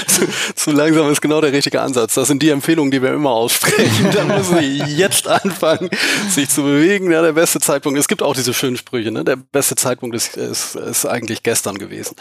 zu, 0.08 0.28
zu, 0.56 0.72
langsam 0.72 1.12
ist 1.12 1.22
genau 1.22 1.42
der 1.42 1.52
richtige 1.52 1.82
Ansatz. 1.82 2.14
Das 2.16 2.28
sind 2.28 2.42
die 2.42 2.50
Empfehlungen, 2.50 2.92
die 2.92 3.02
wir 3.02 3.14
immer 3.14 3.32
aussprechen. 3.32 4.10
Da 4.14 4.24
müssen 4.24 4.58
sie 4.60 4.78
jetzt 4.96 5.28
anfangen, 5.28 5.90
sich 6.30 6.50
zu 6.50 6.64
bewegen. 6.64 7.12
Ja, 7.12 7.22
der 7.22 7.34
beste 7.34 7.60
Zeitpunkt, 7.60 8.00
es 8.00 8.08
gibt 8.08 8.22
auch 8.22 8.34
diese 8.34 8.54
schönen 8.54 8.78
Sprüche, 8.78 9.12
ne? 9.12 9.24
der 9.24 9.36
beste 9.36 9.76
Zeitpunkt 9.76 10.16
ist, 10.16 10.38
ist, 10.38 10.76
ist 10.76 11.06
eigentlich 11.06 11.44
gestern 11.44 11.78
gewesen, 11.78 12.16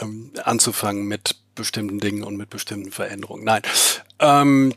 ähm, 0.00 0.32
anzufangen 0.44 1.06
mit 1.06 1.36
bestimmten 1.56 1.98
Dingen 1.98 2.22
und 2.22 2.36
mit 2.36 2.50
bestimmten 2.50 2.92
Veränderungen. 2.92 3.44
Nein. 3.44 3.62
Ähm, 4.20 4.72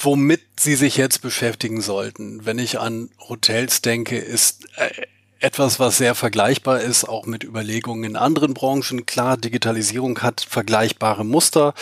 womit 0.00 0.42
Sie 0.60 0.76
sich 0.76 0.96
jetzt 0.96 1.22
beschäftigen 1.22 1.80
sollten, 1.80 2.44
wenn 2.44 2.58
ich 2.58 2.78
an 2.78 3.08
Hotels 3.28 3.80
denke, 3.82 4.18
ist 4.18 4.66
äh, 4.76 4.90
etwas, 5.38 5.78
was 5.78 5.98
sehr 5.98 6.14
vergleichbar 6.14 6.80
ist, 6.80 7.04
auch 7.04 7.26
mit 7.26 7.44
Überlegungen 7.44 8.04
in 8.04 8.16
anderen 8.16 8.54
Branchen. 8.54 9.04
Klar, 9.04 9.36
Digitalisierung 9.36 10.20
hat 10.22 10.46
vergleichbare 10.48 11.24
Muster 11.24 11.74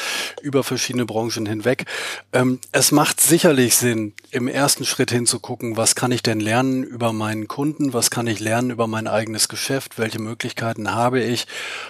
über 0.43 0.65
verschiedene 0.65 1.07
Branchen 1.07 1.47
hinweg. 1.47 1.85
Ähm, 2.33 2.59
es 2.73 2.91
macht 2.91 3.21
sicherlich 3.21 3.77
Sinn, 3.77 4.13
im 4.31 4.49
ersten 4.49 4.85
Schritt 4.85 5.13
hinzugucken, 5.13 5.77
was 5.77 5.95
kann 5.95 6.11
ich 6.11 6.23
denn 6.23 6.41
lernen 6.41 6.83
über 6.83 7.13
meinen 7.13 7.47
Kunden, 7.47 7.93
was 7.93 8.11
kann 8.11 8.27
ich 8.27 8.41
lernen 8.41 8.71
über 8.71 8.89
mein 8.89 9.07
eigenes 9.07 9.49
Geschäft, 9.49 9.99
welche 9.99 10.19
Möglichkeiten 10.19 10.93
habe 10.93 11.23
ich 11.23 11.47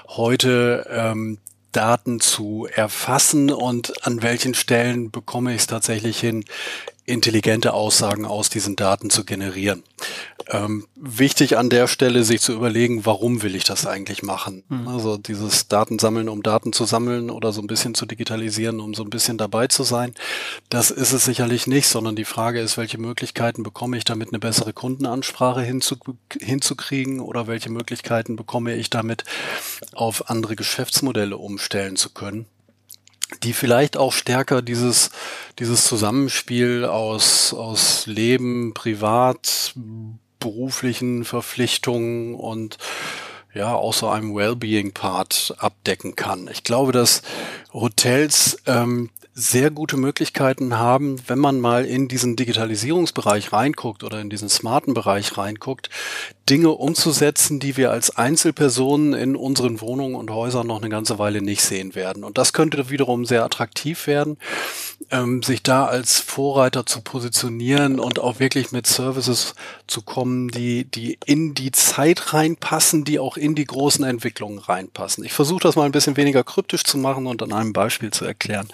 heute 0.08 0.86
ähm, 0.90 1.38
Daten 1.76 2.20
zu 2.20 2.66
erfassen 2.72 3.50
und 3.50 4.06
an 4.06 4.22
welchen 4.22 4.54
Stellen 4.54 5.10
bekomme 5.10 5.52
ich 5.54 5.62
es 5.62 5.66
tatsächlich 5.66 6.20
hin, 6.20 6.44
intelligente 7.06 7.74
Aussagen 7.74 8.24
aus 8.24 8.48
diesen 8.48 8.76
Daten 8.76 9.10
zu 9.10 9.24
generieren. 9.24 9.82
Ähm, 10.48 10.86
wichtig 10.94 11.56
an 11.56 11.70
der 11.70 11.86
Stelle, 11.86 12.24
sich 12.24 12.40
zu 12.40 12.52
überlegen, 12.52 13.06
warum 13.06 13.42
will 13.42 13.54
ich 13.54 13.64
das 13.64 13.86
eigentlich 13.86 14.22
machen? 14.22 14.62
Mhm. 14.68 14.88
Also 14.88 15.16
dieses 15.16 15.68
Datensammeln, 15.68 16.28
um 16.28 16.42
Daten 16.42 16.72
zu 16.72 16.84
sammeln 16.84 17.30
oder 17.30 17.52
so 17.52 17.62
ein 17.62 17.66
bisschen 17.66 17.94
zu 17.94 18.04
digitalisieren, 18.04 18.80
um 18.80 18.94
so 18.94 19.04
ein 19.04 19.10
bisschen 19.10 19.38
dabei 19.38 19.68
zu 19.68 19.82
sein, 19.84 20.14
das 20.68 20.90
ist 20.90 21.12
es 21.12 21.24
sicherlich 21.24 21.66
nicht, 21.66 21.88
sondern 21.88 22.16
die 22.16 22.24
Frage 22.24 22.60
ist, 22.60 22.76
welche 22.76 22.98
Möglichkeiten 22.98 23.62
bekomme 23.62 23.96
ich 23.96 24.04
damit, 24.04 24.28
eine 24.28 24.38
bessere 24.38 24.72
Kundenansprache 24.72 25.62
hinzu, 25.62 25.96
hinzukriegen 26.38 27.20
oder 27.20 27.46
welche 27.46 27.70
Möglichkeiten 27.70 28.36
bekomme 28.36 28.74
ich 28.74 28.90
damit, 28.90 29.24
auf 29.92 30.28
andere 30.28 30.56
Geschäftsmodelle 30.56 31.36
umstellen 31.36 31.96
zu 31.96 32.10
können? 32.10 32.46
Die 33.42 33.52
vielleicht 33.52 33.96
auch 33.96 34.12
stärker 34.12 34.62
dieses, 34.62 35.10
dieses 35.58 35.84
Zusammenspiel 35.84 36.84
aus, 36.84 37.52
aus 37.52 38.06
Leben, 38.06 38.74
Privat, 38.74 39.74
beruflichen 40.38 41.24
Verpflichtungen 41.24 42.34
und 42.34 42.78
ja, 43.54 43.72
auch 43.74 43.94
so 43.94 44.08
einem 44.08 44.34
Wellbeing-Part 44.34 45.54
abdecken 45.58 46.16
kann. 46.16 46.48
Ich 46.52 46.64
glaube, 46.64 46.92
dass 46.92 47.22
Hotels 47.72 48.58
ähm, 48.66 49.10
sehr 49.36 49.72
gute 49.72 49.96
Möglichkeiten 49.96 50.78
haben, 50.78 51.16
wenn 51.26 51.40
man 51.40 51.60
mal 51.60 51.84
in 51.84 52.06
diesen 52.06 52.36
Digitalisierungsbereich 52.36 53.52
reinguckt 53.52 54.04
oder 54.04 54.20
in 54.20 54.30
diesen 54.30 54.48
smarten 54.48 54.94
Bereich 54.94 55.36
reinguckt, 55.36 55.90
Dinge 56.48 56.70
umzusetzen, 56.70 57.58
die 57.58 57.76
wir 57.76 57.90
als 57.90 58.16
Einzelpersonen 58.16 59.12
in 59.12 59.34
unseren 59.34 59.80
Wohnungen 59.80 60.14
und 60.14 60.30
Häusern 60.30 60.68
noch 60.68 60.80
eine 60.80 60.88
ganze 60.88 61.18
Weile 61.18 61.42
nicht 61.42 61.62
sehen 61.62 61.96
werden. 61.96 62.22
Und 62.22 62.38
das 62.38 62.52
könnte 62.52 62.90
wiederum 62.90 63.24
sehr 63.24 63.44
attraktiv 63.44 64.06
werden, 64.06 64.36
ähm, 65.10 65.42
sich 65.42 65.64
da 65.64 65.86
als 65.86 66.20
Vorreiter 66.20 66.86
zu 66.86 67.00
positionieren 67.00 67.98
und 67.98 68.20
auch 68.20 68.38
wirklich 68.38 68.70
mit 68.70 68.86
Services 68.86 69.54
zu 69.88 70.02
kommen, 70.02 70.48
die, 70.48 70.84
die 70.84 71.18
in 71.26 71.54
die 71.54 71.72
Zeit 71.72 72.34
reinpassen, 72.34 73.04
die 73.04 73.18
auch 73.18 73.36
in 73.36 73.56
die 73.56 73.64
großen 73.64 74.04
Entwicklungen 74.04 74.60
reinpassen. 74.60 75.24
Ich 75.24 75.32
versuche 75.32 75.62
das 75.62 75.74
mal 75.74 75.86
ein 75.86 75.92
bisschen 75.92 76.16
weniger 76.16 76.44
kryptisch 76.44 76.84
zu 76.84 76.98
machen 76.98 77.26
und 77.26 77.42
an 77.42 77.52
einem 77.52 77.72
Beispiel 77.72 78.12
zu 78.12 78.24
erklären 78.24 78.68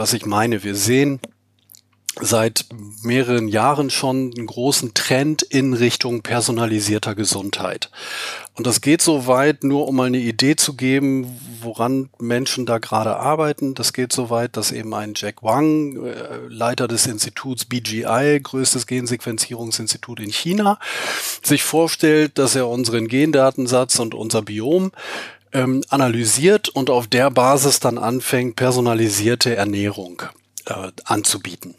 was 0.00 0.14
ich 0.14 0.24
meine. 0.24 0.64
Wir 0.64 0.74
sehen 0.74 1.20
seit 2.22 2.64
mehreren 3.02 3.48
Jahren 3.48 3.90
schon 3.90 4.32
einen 4.34 4.46
großen 4.46 4.94
Trend 4.94 5.42
in 5.42 5.74
Richtung 5.74 6.22
personalisierter 6.22 7.14
Gesundheit. 7.14 7.90
Und 8.54 8.66
das 8.66 8.80
geht 8.80 9.02
so 9.02 9.26
weit, 9.26 9.62
nur 9.62 9.86
um 9.86 9.96
mal 9.96 10.06
eine 10.06 10.18
Idee 10.18 10.56
zu 10.56 10.74
geben, 10.74 11.38
woran 11.60 12.08
Menschen 12.18 12.64
da 12.64 12.78
gerade 12.78 13.16
arbeiten. 13.16 13.74
Das 13.74 13.92
geht 13.92 14.12
so 14.12 14.30
weit, 14.30 14.56
dass 14.56 14.72
eben 14.72 14.92
ein 14.94 15.12
Jack 15.14 15.42
Wang, 15.42 16.04
äh, 16.04 16.46
Leiter 16.48 16.88
des 16.88 17.06
Instituts 17.06 17.66
BGI, 17.66 18.40
größtes 18.42 18.86
Gensequenzierungsinstitut 18.86 20.20
in 20.20 20.32
China, 20.32 20.78
sich 21.42 21.62
vorstellt, 21.62 22.38
dass 22.38 22.56
er 22.56 22.68
unseren 22.68 23.06
Gendatensatz 23.06 23.98
und 23.98 24.14
unser 24.14 24.42
Biom 24.42 24.92
ähm, 25.52 25.82
analysiert 25.88 26.68
und 26.68 26.90
auf 26.90 27.06
der 27.06 27.30
Basis 27.30 27.80
dann 27.80 27.98
anfängt, 27.98 28.56
personalisierte 28.56 29.56
Ernährung 29.56 30.22
äh, 30.66 30.90
anzubieten. 31.04 31.74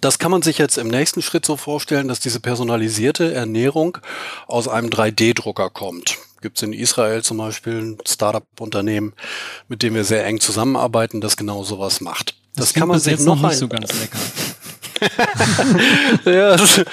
Das 0.00 0.18
kann 0.18 0.30
man 0.30 0.42
sich 0.42 0.58
jetzt 0.58 0.76
im 0.76 0.88
nächsten 0.88 1.22
Schritt 1.22 1.46
so 1.46 1.56
vorstellen, 1.56 2.08
dass 2.08 2.20
diese 2.20 2.40
personalisierte 2.40 3.32
Ernährung 3.32 3.98
aus 4.46 4.68
einem 4.68 4.90
3D-Drucker 4.90 5.70
kommt. 5.70 6.18
Gibt 6.40 6.58
es 6.58 6.62
in 6.62 6.72
Israel 6.72 7.22
zum 7.22 7.38
Beispiel 7.38 7.78
ein 7.78 7.98
Startup-Unternehmen, 8.06 9.14
mit 9.66 9.82
dem 9.82 9.94
wir 9.94 10.04
sehr 10.04 10.24
eng 10.26 10.40
zusammenarbeiten, 10.40 11.20
das 11.20 11.36
genau 11.36 11.64
sowas 11.64 12.00
macht. 12.00 12.36
Das, 12.54 12.66
das 12.66 12.74
kann 12.74 12.88
man 12.88 13.00
sich 13.00 13.18
noch 13.20 13.40
nicht 13.40 13.56
so 13.56 13.66
ganz 13.66 13.92
lecker. 13.98 14.18
ja, 16.24 16.56
das, 16.56 16.84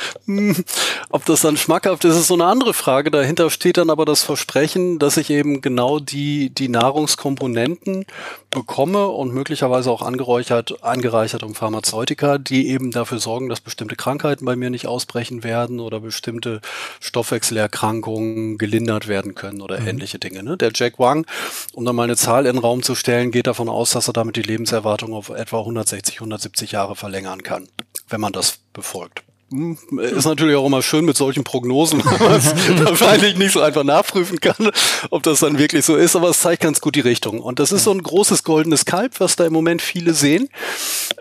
ob 1.10 1.26
das 1.26 1.42
dann 1.42 1.58
schmackhaft 1.58 2.06
ist, 2.06 2.16
ist 2.16 2.28
so 2.28 2.34
eine 2.34 2.46
andere 2.46 2.74
Frage. 2.74 3.12
Dahinter 3.12 3.50
steht 3.50 3.78
dann 3.78 3.90
aber 3.90 4.06
das 4.06 4.24
Versprechen, 4.24 5.00
dass 5.00 5.18
ich 5.18 5.30
eben 5.30 5.62
genau 5.62 6.00
die, 6.00 6.50
die 6.50 6.70
Nahrungskomponenten 6.70 8.06
bekomme 8.52 9.08
und 9.08 9.34
möglicherweise 9.34 9.92
auch 9.92 10.02
angereichert, 10.02 10.84
angereichert 10.84 11.44
um 11.44 11.54
Pharmazeutika, 11.54 12.38
die 12.38 12.70
eben 12.70 12.92
dafür 12.92 13.20
sorgen, 13.20 13.50
dass 13.50 13.60
bestimmte 13.60 13.96
Krankheiten 13.96 14.46
bei 14.46 14.56
mir 14.56 14.70
nicht 14.70 14.88
ausbrechen 14.88 15.44
werden 15.44 15.80
oder 15.80 16.00
bestimmte 16.00 16.62
Stoffwechselerkrankungen 17.00 18.58
gelindert 18.58 19.08
werden 19.08 19.36
können 19.36 19.62
oder 19.62 19.80
mhm. 19.80 19.88
ähnliche 19.88 20.20
Dinge. 20.20 20.42
Ne? 20.42 20.58
Der 20.58 20.72
Jack 20.74 20.98
Wang, 21.00 21.26
um 21.74 21.86
da 21.86 21.94
mal 21.94 22.04
eine 22.04 22.16
Zahl 22.16 22.46
in 22.46 22.54
den 22.54 22.62
Raum 22.62 22.82
zu 22.82 22.96
stellen, 22.96 23.32
geht 23.32 23.48
davon 23.48 23.70
aus, 23.70 23.92
dass 23.92 24.08
er 24.08 24.14
damit 24.14 24.38
die 24.38 24.42
Lebenserwartung 24.42 25.14
auf 25.14 25.30
etwa 25.30 25.60
160, 25.60 26.16
170 26.16 26.72
Jahre 26.72 26.96
verlängern 26.96 27.44
kann 27.44 27.68
wenn 28.10 28.22
man 28.22 28.34
das 28.34 28.60
befolgt. 28.74 29.24
Hm, 29.52 29.78
ist 30.00 30.26
natürlich 30.26 30.56
auch 30.56 30.66
immer 30.66 30.82
schön 30.82 31.06
mit 31.06 31.16
solchen 31.16 31.44
Prognosen, 31.44 32.04
was 32.20 32.56
wahrscheinlich 32.84 33.38
nicht 33.38 33.52
so 33.52 33.62
einfach 33.62 33.84
nachprüfen 33.84 34.40
kann, 34.40 34.72
ob 35.12 35.22
das 35.24 35.42
dann 35.42 35.60
wirklich 35.60 35.86
so 35.86 35.96
ist, 35.96 36.16
aber 36.16 36.30
es 36.30 36.40
zeigt 36.40 36.64
ganz 36.64 36.82
gut 36.82 36.96
die 36.96 37.02
Richtung. 37.02 37.40
Und 37.40 37.60
das 37.60 37.72
ist 37.72 37.84
so 37.84 37.92
ein 37.92 38.02
großes 38.02 38.44
goldenes 38.44 38.86
Kalb, 38.86 39.20
was 39.20 39.36
da 39.36 39.46
im 39.46 39.54
Moment 39.54 39.84
viele 39.84 40.14
sehen. 40.14 40.50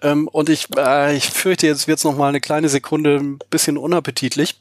Ähm, 0.02 0.26
und 0.28 0.48
ich, 0.48 0.68
äh, 0.76 1.14
ich 1.14 1.26
fürchte, 1.26 1.66
jetzt 1.66 1.86
wird 1.86 1.98
es 1.98 2.04
noch 2.04 2.16
mal 2.16 2.28
eine 2.28 2.40
kleine 2.40 2.70
Sekunde 2.70 3.16
ein 3.16 3.38
bisschen 3.50 3.76
unappetitlich. 3.76 4.56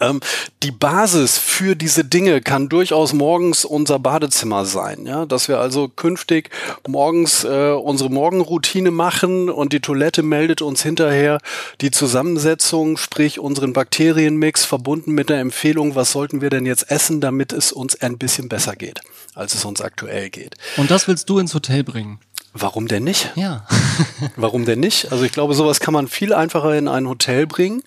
Ähm, 0.00 0.20
die 0.62 0.70
Basis 0.70 1.38
für 1.38 1.74
diese 1.74 2.04
Dinge 2.04 2.40
kann 2.40 2.68
durchaus 2.68 3.12
morgens 3.12 3.64
unser 3.64 3.98
Badezimmer 3.98 4.64
sein, 4.64 5.06
ja, 5.06 5.26
dass 5.26 5.48
wir 5.48 5.58
also 5.58 5.88
künftig 5.88 6.50
morgens 6.86 7.44
äh, 7.44 7.72
unsere 7.72 8.10
Morgenroutine 8.10 8.90
machen 8.90 9.50
und 9.50 9.72
die 9.72 9.80
Toilette 9.80 10.22
meldet 10.22 10.62
uns 10.62 10.82
hinterher 10.82 11.38
die 11.80 11.90
Zusammensetzung, 11.90 12.96
sprich 12.96 13.40
unseren 13.40 13.72
Bakterienmix 13.72 14.64
verbunden 14.64 15.12
mit 15.12 15.28
der 15.28 15.40
Empfehlung, 15.40 15.94
was 15.94 16.12
sollten 16.12 16.40
wir 16.40 16.50
denn 16.50 16.66
jetzt 16.66 16.90
essen, 16.90 17.20
damit 17.20 17.52
es 17.52 17.72
uns 17.72 18.00
ein 18.00 18.18
bisschen 18.18 18.48
besser 18.48 18.76
geht, 18.76 19.00
als 19.34 19.54
es 19.54 19.64
uns 19.64 19.80
aktuell 19.80 20.30
geht. 20.30 20.54
Und 20.76 20.90
das 20.90 21.08
willst 21.08 21.28
du 21.28 21.38
ins 21.38 21.54
Hotel 21.54 21.82
bringen? 21.82 22.20
Warum 22.54 22.86
denn 22.86 23.04
nicht? 23.04 23.32
Ja. 23.34 23.66
Warum 24.36 24.66
denn 24.66 24.80
nicht? 24.80 25.10
Also 25.10 25.24
ich 25.24 25.32
glaube, 25.32 25.54
sowas 25.54 25.80
kann 25.80 25.94
man 25.94 26.06
viel 26.06 26.34
einfacher 26.34 26.76
in 26.76 26.86
ein 26.86 27.08
Hotel 27.08 27.46
bringen, 27.46 27.82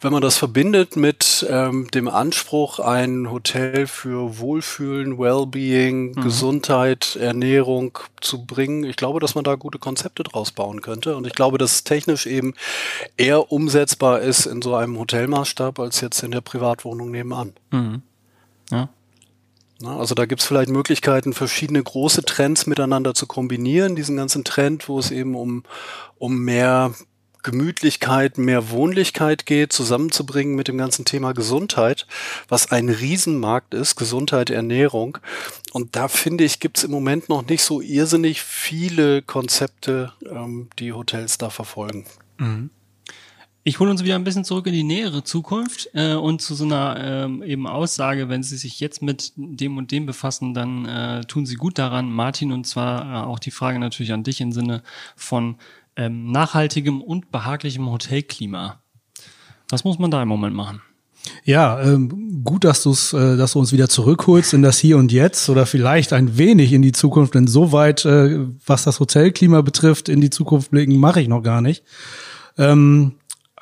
wenn 0.00 0.10
man 0.10 0.22
das 0.22 0.38
verbindet 0.38 0.96
mit 0.96 1.46
ähm, 1.50 1.90
dem 1.90 2.08
Anspruch, 2.08 2.78
ein 2.78 3.30
Hotel 3.30 3.86
für 3.86 4.38
Wohlfühlen, 4.38 5.18
Wellbeing, 5.18 6.12
mhm. 6.12 6.22
Gesundheit, 6.22 7.16
Ernährung 7.16 7.98
zu 8.22 8.46
bringen. 8.46 8.84
Ich 8.84 8.96
glaube, 8.96 9.20
dass 9.20 9.34
man 9.34 9.44
da 9.44 9.54
gute 9.54 9.78
Konzepte 9.78 10.22
draus 10.22 10.50
bauen 10.50 10.80
könnte. 10.80 11.14
Und 11.14 11.26
ich 11.26 11.34
glaube, 11.34 11.58
dass 11.58 11.72
es 11.72 11.84
technisch 11.84 12.26
eben 12.26 12.54
eher 13.18 13.52
umsetzbar 13.52 14.20
ist 14.20 14.46
in 14.46 14.62
so 14.62 14.74
einem 14.74 14.98
Hotelmaßstab 14.98 15.78
als 15.78 16.00
jetzt 16.00 16.22
in 16.22 16.30
der 16.30 16.40
Privatwohnung 16.40 17.10
nebenan. 17.10 17.52
Mhm. 17.70 18.00
Ja. 18.70 18.88
Also 19.84 20.14
da 20.14 20.24
gibt 20.24 20.40
es 20.40 20.46
vielleicht 20.46 20.70
Möglichkeiten, 20.70 21.34
verschiedene 21.34 21.82
große 21.82 22.24
Trends 22.24 22.66
miteinander 22.66 23.14
zu 23.14 23.26
kombinieren. 23.26 23.94
Diesen 23.94 24.16
ganzen 24.16 24.44
Trend, 24.44 24.88
wo 24.88 24.98
es 24.98 25.10
eben 25.10 25.34
um, 25.34 25.64
um 26.18 26.38
mehr 26.38 26.94
Gemütlichkeit, 27.42 28.38
mehr 28.38 28.70
Wohnlichkeit 28.70 29.46
geht, 29.46 29.72
zusammenzubringen 29.72 30.56
mit 30.56 30.66
dem 30.66 30.78
ganzen 30.78 31.04
Thema 31.04 31.32
Gesundheit, 31.32 32.06
was 32.48 32.72
ein 32.72 32.88
Riesenmarkt 32.88 33.72
ist, 33.72 33.94
Gesundheit, 33.94 34.50
Ernährung. 34.50 35.18
Und 35.72 35.94
da 35.94 36.08
finde 36.08 36.42
ich, 36.42 36.58
gibt 36.58 36.78
es 36.78 36.84
im 36.84 36.90
Moment 36.90 37.28
noch 37.28 37.46
nicht 37.46 37.62
so 37.62 37.80
irrsinnig 37.80 38.42
viele 38.42 39.22
Konzepte, 39.22 40.12
ähm, 40.28 40.70
die 40.80 40.92
Hotels 40.92 41.38
da 41.38 41.50
verfolgen. 41.50 42.06
Mhm. 42.38 42.70
Ich 43.68 43.80
hole 43.80 43.90
uns 43.90 44.04
wieder 44.04 44.14
ein 44.14 44.22
bisschen 44.22 44.44
zurück 44.44 44.68
in 44.68 44.74
die 44.74 44.84
nähere 44.84 45.24
Zukunft 45.24 45.90
äh, 45.92 46.14
und 46.14 46.40
zu 46.40 46.54
so 46.54 46.64
einer 46.64 46.98
ähm, 47.00 47.42
eben 47.42 47.66
Aussage, 47.66 48.28
wenn 48.28 48.44
Sie 48.44 48.56
sich 48.56 48.78
jetzt 48.78 49.02
mit 49.02 49.32
dem 49.34 49.76
und 49.76 49.90
dem 49.90 50.06
befassen, 50.06 50.54
dann 50.54 50.86
äh, 50.86 51.24
tun 51.24 51.46
Sie 51.46 51.56
gut 51.56 51.76
daran, 51.76 52.08
Martin, 52.08 52.52
und 52.52 52.64
zwar 52.64 53.02
äh, 53.02 53.26
auch 53.26 53.40
die 53.40 53.50
Frage 53.50 53.80
natürlich 53.80 54.12
an 54.12 54.22
dich 54.22 54.40
im 54.40 54.52
Sinne 54.52 54.84
von 55.16 55.56
ähm, 55.96 56.30
nachhaltigem 56.30 57.02
und 57.02 57.32
behaglichem 57.32 57.90
Hotelklima. 57.90 58.78
Was 59.68 59.82
muss 59.82 59.98
man 59.98 60.12
da 60.12 60.22
im 60.22 60.28
Moment 60.28 60.54
machen? 60.54 60.80
Ja, 61.42 61.82
ähm, 61.82 62.44
gut, 62.44 62.62
dass, 62.62 62.84
du's, 62.84 63.14
äh, 63.14 63.36
dass 63.36 63.54
du 63.54 63.58
uns 63.58 63.72
wieder 63.72 63.88
zurückholst 63.88 64.54
in 64.54 64.62
das 64.62 64.78
Hier 64.78 64.96
und 64.96 65.10
Jetzt 65.10 65.48
oder 65.48 65.66
vielleicht 65.66 66.12
ein 66.12 66.38
wenig 66.38 66.72
in 66.72 66.82
die 66.82 66.92
Zukunft, 66.92 67.34
denn 67.34 67.48
soweit, 67.48 68.04
äh, 68.04 68.46
was 68.64 68.84
das 68.84 69.00
Hotelklima 69.00 69.62
betrifft, 69.62 70.08
in 70.08 70.20
die 70.20 70.30
Zukunft 70.30 70.70
blicken, 70.70 71.00
mache 71.00 71.20
ich 71.20 71.26
noch 71.26 71.42
gar 71.42 71.60
nicht. 71.60 71.82
Ähm, 72.58 73.14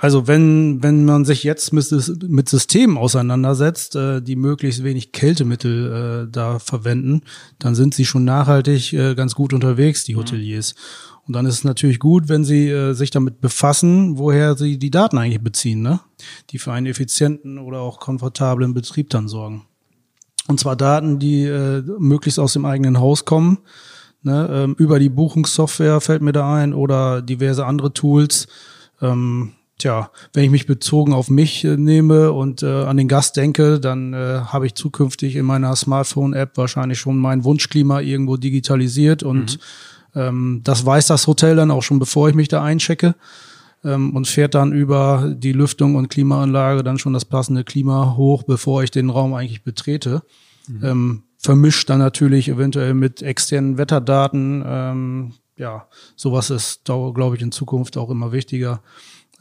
also 0.05 0.27
wenn, 0.27 0.83
wenn 0.83 1.07
man 1.07 1.25
sich 1.25 1.45
jetzt 1.45 1.73
mit, 1.73 1.91
mit 2.29 2.47
Systemen 2.47 2.99
auseinandersetzt, 2.99 3.97
äh, 3.97 4.21
die 4.21 4.37
möglichst 4.37 4.85
wenig 4.85 5.13
Kältemittel 5.13 6.27
äh, 6.27 6.31
da 6.31 6.59
verwenden, 6.59 7.23
dann 7.59 7.75
sind 7.75 7.95
sie 7.95 8.05
schon 8.05 8.23
nachhaltig 8.23 8.93
äh, 8.93 9.15
ganz 9.15 9.35
gut 9.35 9.55
unterwegs, 9.55 10.05
die 10.05 10.13
mhm. 10.13 10.19
Hoteliers. 10.19 10.75
Mhm. 10.75 11.23
Und 11.27 11.33
dann 11.37 11.47
ist 11.47 11.55
es 11.55 11.65
natürlich 11.65 12.01
gut, 12.01 12.29
wenn 12.29 12.45
sie 12.45 12.69
äh, 12.69 12.93
sich 12.93 13.13
damit 13.13 13.41
befassen, 13.41 14.19
woher 14.19 14.59
sie 14.59 14.79
die 14.79 14.91
Daten 14.91 15.17
eigentlich 15.17 15.41
beziehen, 15.41 15.81
ne? 15.81 16.01
die 16.51 16.59
für 16.59 16.75
einen 16.75 16.85
effizienten 16.85 17.57
oder 17.57 17.81
auch 17.81 17.99
komfortablen 17.99 18.75
Betrieb 18.75 19.09
dann 19.09 19.27
sorgen. 19.27 19.65
Und 20.49 20.61
zwar 20.61 20.77
Daten, 20.77 21.19
die 21.19 21.45
äh, 21.45 21.83
möglichst 21.99 22.39
aus 22.39 22.53
dem 22.53 22.67
eigenen 22.67 23.01
Haus 23.01 23.25
kommen, 23.25 23.61
ne? 24.21 24.51
ähm, 24.53 24.77
über 24.79 24.99
die 24.99 25.09
Buchungssoftware 25.09 26.03
fällt 26.03 26.21
mir 26.21 26.33
da 26.33 26.55
ein 26.55 26.75
oder 26.75 27.23
diverse 27.23 27.65
andere 27.65 27.95
Tools. 27.95 28.49
Ähm, 29.01 29.55
Tja, 29.85 30.11
wenn 30.33 30.45
ich 30.45 30.51
mich 30.51 30.65
bezogen 30.65 31.13
auf 31.13 31.29
mich 31.29 31.63
äh, 31.63 31.77
nehme 31.77 32.33
und 32.33 32.63
äh, 32.63 32.85
an 32.85 32.97
den 32.97 33.07
Gast 33.07 33.37
denke, 33.37 33.79
dann 33.79 34.15
äh, 34.15 34.41
habe 34.47 34.65
ich 34.65 34.75
zukünftig 34.77 35.37
in 35.37 35.45
meiner 35.45 35.77
Smartphone-App 35.77 36.57
wahrscheinlich 36.57 36.99
schon 36.99 37.19
mein 37.19 37.45
Wunschklima 37.45 38.01
irgendwo 38.01 38.39
digitalisiert 38.39 39.23
und 39.23 39.59
mhm. 40.15 40.21
ähm, 40.21 40.61
das 40.65 40.87
weiß 40.87 41.09
das 41.09 41.27
Hotel 41.27 41.57
dann 41.57 41.71
auch 41.71 41.83
schon, 41.83 41.99
bevor 41.99 42.31
ich 42.31 42.35
mich 42.35 42.49
da 42.49 42.65
einchecke 42.65 43.15
ähm, 43.85 44.17
und 44.17 44.27
fährt 44.27 44.55
dann 44.55 44.73
über 44.73 45.35
die 45.37 45.53
Lüftung 45.53 45.97
und 45.97 46.09
Klimaanlage 46.09 46.83
dann 46.83 46.99
schon 46.99 47.13
das 47.13 47.27
passende 47.27 47.63
Klima 47.63 48.17
hoch, 48.17 48.45
bevor 48.45 48.83
ich 48.85 48.91
den 48.91 49.11
Raum 49.11 49.35
eigentlich 49.35 49.65
betrete. 49.65 50.23
Mhm. 50.67 50.81
Ähm, 50.83 51.23
vermischt 51.37 51.91
dann 51.91 51.99
natürlich 51.99 52.49
eventuell 52.49 52.95
mit 52.95 53.21
externen 53.21 53.77
Wetterdaten. 53.77 54.65
Ähm, 54.67 55.33
ja, 55.59 55.89
sowas 56.17 56.49
ist, 56.49 56.87
glaube 56.87 57.37
ich, 57.37 57.43
in 57.43 57.53
Zukunft 57.53 57.99
auch 57.99 58.09
immer 58.09 58.33
wichtiger 58.33 58.81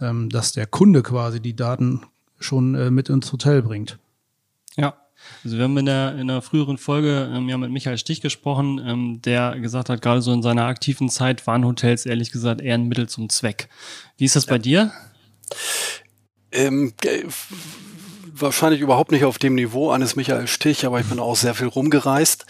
ähm, 0.04 0.30
dass 0.30 0.52
der 0.52 0.68
Kunde 0.68 1.02
quasi 1.02 1.40
die 1.40 1.56
Daten 1.56 2.02
schon 2.40 2.76
äh, 2.76 2.92
mit 2.92 3.10
ins 3.10 3.32
Hotel 3.32 3.62
bringt. 3.62 3.98
Ja. 4.76 4.96
Also 5.44 5.58
wir 5.58 5.64
haben 5.64 5.78
in 5.78 5.86
der, 5.86 6.18
in 6.18 6.28
der 6.28 6.42
früheren 6.42 6.78
Folge 6.78 7.32
ähm, 7.34 7.48
ja 7.48 7.58
mit 7.58 7.72
Michael 7.72 7.98
Stich 7.98 8.22
gesprochen, 8.22 8.82
ähm, 8.86 9.22
der 9.22 9.58
gesagt 9.60 9.90
hat, 9.90 10.02
gerade 10.02 10.22
so 10.22 10.34
in 10.34 10.42
seiner 10.42 10.66
aktiven 10.66 11.10
Zeit 11.10 11.48
waren 11.48 11.66
Hotels 11.66 12.06
ehrlich 12.06 12.32
gesagt 12.32 12.62
eher 12.62 12.76
ein 12.76 12.88
Mittel 12.88 13.08
zum 13.08 13.30
Zweck. 13.30 13.70
Wie 14.18 14.26
ist 14.26 14.36
das 14.36 14.46
bei 14.46 14.58
dir? 14.58 14.92
Ähm, 16.52 16.94
wahrscheinlich 18.34 18.82
überhaupt 18.82 19.12
nicht 19.12 19.26
auf 19.26 19.38
dem 19.38 19.56
Niveau 19.56 19.92
eines 19.92 20.16
Michael 20.16 20.48
Stich, 20.48 20.86
aber 20.86 21.00
ich 21.00 21.08
bin 21.08 21.20
auch 21.20 21.36
sehr 21.36 21.56
viel 21.56 21.68
rumgereist. 21.68 22.46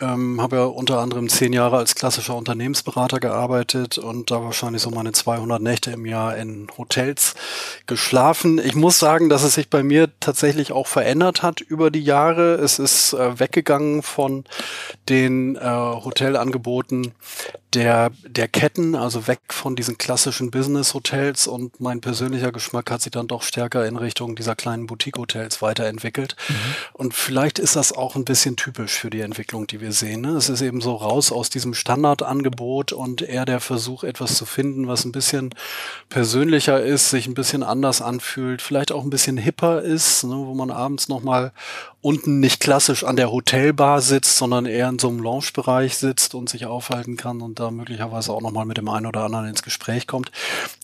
Ähm, 0.00 0.40
habe 0.40 0.56
ja 0.56 0.64
unter 0.64 0.98
anderem 0.98 1.28
zehn 1.28 1.52
Jahre 1.52 1.76
als 1.76 1.94
klassischer 1.94 2.36
Unternehmensberater 2.36 3.20
gearbeitet 3.20 3.98
und 3.98 4.30
da 4.30 4.42
wahrscheinlich 4.42 4.82
so 4.82 4.90
meine 4.90 5.12
200 5.12 5.60
Nächte 5.60 5.90
im 5.90 6.06
Jahr 6.06 6.36
in 6.36 6.68
Hotels 6.76 7.34
geschlafen. 7.86 8.58
Ich 8.58 8.74
muss 8.74 8.98
sagen, 8.98 9.28
dass 9.28 9.42
es 9.42 9.54
sich 9.54 9.68
bei 9.68 9.82
mir 9.82 10.08
tatsächlich 10.20 10.72
auch 10.72 10.86
verändert 10.86 11.42
hat 11.42 11.60
über 11.60 11.90
die 11.90 12.02
Jahre. 12.02 12.54
Es 12.54 12.78
ist 12.78 13.12
äh, 13.12 13.38
weggegangen 13.38 14.02
von 14.02 14.44
den 15.08 15.56
äh, 15.56 15.60
Hotelangeboten 15.60 17.12
der, 17.74 18.10
der 18.24 18.48
Ketten, 18.48 18.96
also 18.96 19.28
weg 19.28 19.40
von 19.50 19.76
diesen 19.76 19.96
klassischen 19.96 20.50
Business-Hotels 20.50 21.46
und 21.46 21.80
mein 21.80 22.00
persönlicher 22.00 22.50
Geschmack 22.50 22.90
hat 22.90 23.02
sich 23.02 23.12
dann 23.12 23.28
doch 23.28 23.42
stärker 23.42 23.86
in 23.86 23.96
Richtung 23.96 24.34
dieser 24.34 24.56
kleinen 24.56 24.86
Boutique-Hotels 24.86 25.62
weiterentwickelt. 25.62 26.34
Mhm. 26.48 26.54
Und 26.94 27.14
vielleicht 27.14 27.58
ist 27.58 27.76
das 27.76 27.92
auch 27.92 28.16
ein 28.16 28.24
bisschen 28.24 28.56
typisch 28.56 28.98
für 28.98 29.10
die 29.10 29.20
Entwicklung, 29.20 29.66
die 29.68 29.80
wir 29.80 29.89
sehen. 29.92 30.22
Ne? 30.22 30.30
Es 30.30 30.48
ist 30.48 30.60
eben 30.60 30.80
so 30.80 30.94
raus 30.94 31.32
aus 31.32 31.50
diesem 31.50 31.74
Standardangebot 31.74 32.92
und 32.92 33.22
eher 33.22 33.44
der 33.44 33.60
Versuch, 33.60 34.04
etwas 34.04 34.36
zu 34.36 34.46
finden, 34.46 34.88
was 34.88 35.04
ein 35.04 35.12
bisschen 35.12 35.54
persönlicher 36.08 36.82
ist, 36.82 37.10
sich 37.10 37.26
ein 37.26 37.34
bisschen 37.34 37.62
anders 37.62 38.02
anfühlt, 38.02 38.62
vielleicht 38.62 38.92
auch 38.92 39.04
ein 39.04 39.10
bisschen 39.10 39.36
hipper 39.36 39.82
ist, 39.82 40.24
ne? 40.24 40.34
wo 40.34 40.54
man 40.54 40.70
abends 40.70 41.08
nochmal 41.08 41.52
unten 42.02 42.40
nicht 42.40 42.60
klassisch 42.60 43.04
an 43.04 43.16
der 43.16 43.30
Hotelbar 43.30 44.00
sitzt, 44.00 44.38
sondern 44.38 44.64
eher 44.64 44.88
in 44.88 44.98
so 44.98 45.08
einem 45.08 45.20
Lounge-Bereich 45.20 45.98
sitzt 45.98 46.34
und 46.34 46.48
sich 46.48 46.64
aufhalten 46.64 47.16
kann 47.18 47.42
und 47.42 47.60
da 47.60 47.70
möglicherweise 47.70 48.32
auch 48.32 48.40
nochmal 48.40 48.64
mit 48.64 48.78
dem 48.78 48.88
einen 48.88 49.06
oder 49.06 49.24
anderen 49.24 49.48
ins 49.48 49.62
Gespräch 49.62 50.06
kommt. 50.06 50.32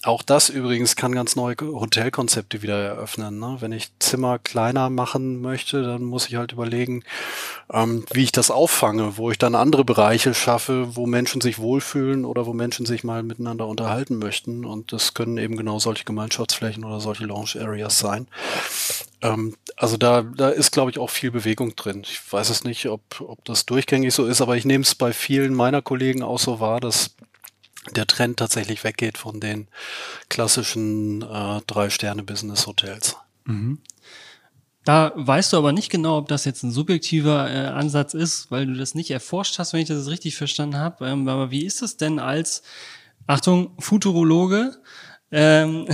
Auch 0.03 0.23
das 0.23 0.51
übrigens 0.51 0.95
kann 0.95 1.15
ganz 1.15 1.35
neue 1.35 1.57
Hotelkonzepte 1.61 2.61
wieder 2.61 2.79
eröffnen. 2.79 3.39
Ne? 3.39 3.57
Wenn 3.61 3.73
ich 3.73 3.91
Zimmer 3.99 4.39
kleiner 4.39 4.91
machen 4.91 5.41
möchte, 5.41 5.83
dann 5.83 6.05
muss 6.05 6.29
ich 6.29 6.37
halt 6.37 6.53
überlegen, 6.53 7.03
ähm, 7.73 8.05
wie 8.13 8.25
ich 8.25 8.33
das 8.33 8.51
auffange, 8.51 8.96
wo 9.17 9.31
ich 9.31 9.39
dann 9.39 9.55
andere 9.55 9.85
Bereiche 9.85 10.35
schaffe, 10.35 10.97
wo 10.97 11.07
Menschen 11.07 11.41
sich 11.41 11.59
wohlfühlen 11.59 12.25
oder 12.25 12.47
wo 12.47 12.53
Menschen 12.53 12.87
sich 12.87 13.05
mal 13.05 13.23
miteinander 13.23 13.67
unterhalten 13.67 14.19
möchten. 14.19 14.65
Und 14.65 14.93
das 14.93 15.15
können 15.15 15.39
eben 15.39 15.57
genau 15.57 15.79
solche 15.79 16.05
Gemeinschaftsflächen 16.05 16.85
oder 16.85 17.01
solche 17.01 17.25
Lounge-Areas 17.25 17.99
sein. 17.99 18.27
Ähm, 19.23 19.55
also 19.77 19.97
da, 19.97 20.23
da 20.23 20.49
ist, 20.49 20.73
glaube 20.73 20.91
ich, 20.91 20.99
auch 20.99 21.11
viel 21.11 21.31
Bewegung 21.31 21.77
drin. 21.77 22.03
Ich 22.05 22.21
weiß 22.31 22.51
es 22.51 22.65
nicht, 22.65 22.87
ob, 22.89 23.03
ob 23.21 23.45
das 23.45 23.67
durchgängig 23.67 24.15
so 24.15 24.27
ist, 24.27 24.41
aber 24.41 24.57
ich 24.57 24.65
nehme 24.65 24.83
es 24.83 24.95
bei 24.95 25.13
vielen 25.13 25.55
meiner 25.55 25.83
Kollegen 25.83 26.23
auch 26.23 26.39
so 26.39 26.61
wahr, 26.61 26.81
dass 26.81 27.15
der 27.95 28.07
Trend 28.07 28.39
tatsächlich 28.39 28.85
weggeht 28.85 29.19
von 29.19 29.41
den 29.41 29.69
klassischen 30.29 31.23
äh, 31.23 31.61
Drei-Sterne-Business-Hotels. 31.67 33.17
Mhm. 33.45 33.79
Da 34.87 35.11
weißt 35.17 35.53
du 35.53 35.57
aber 35.57 35.73
nicht 35.73 35.91
genau, 35.91 36.17
ob 36.17 36.29
das 36.29 36.45
jetzt 36.45 36.63
ein 36.63 36.71
subjektiver 36.71 37.51
äh, 37.51 37.67
Ansatz 37.67 38.15
ist, 38.15 38.53
weil 38.53 38.67
du 38.67 38.75
das 38.75 38.95
nicht 38.95 39.11
erforscht 39.11 39.59
hast, 39.59 39.73
wenn 39.73 39.81
ich 39.81 39.89
das 39.89 40.07
richtig 40.07 40.37
verstanden 40.37 40.77
habe. 40.77 41.09
Ähm, 41.09 41.27
aber 41.27 41.51
wie 41.51 41.65
ist 41.67 41.83
es 41.83 41.97
denn 41.97 42.21
als, 42.21 42.63
Achtung, 43.27 43.73
Futurologe, 43.81 44.77
ähm, 45.33 45.89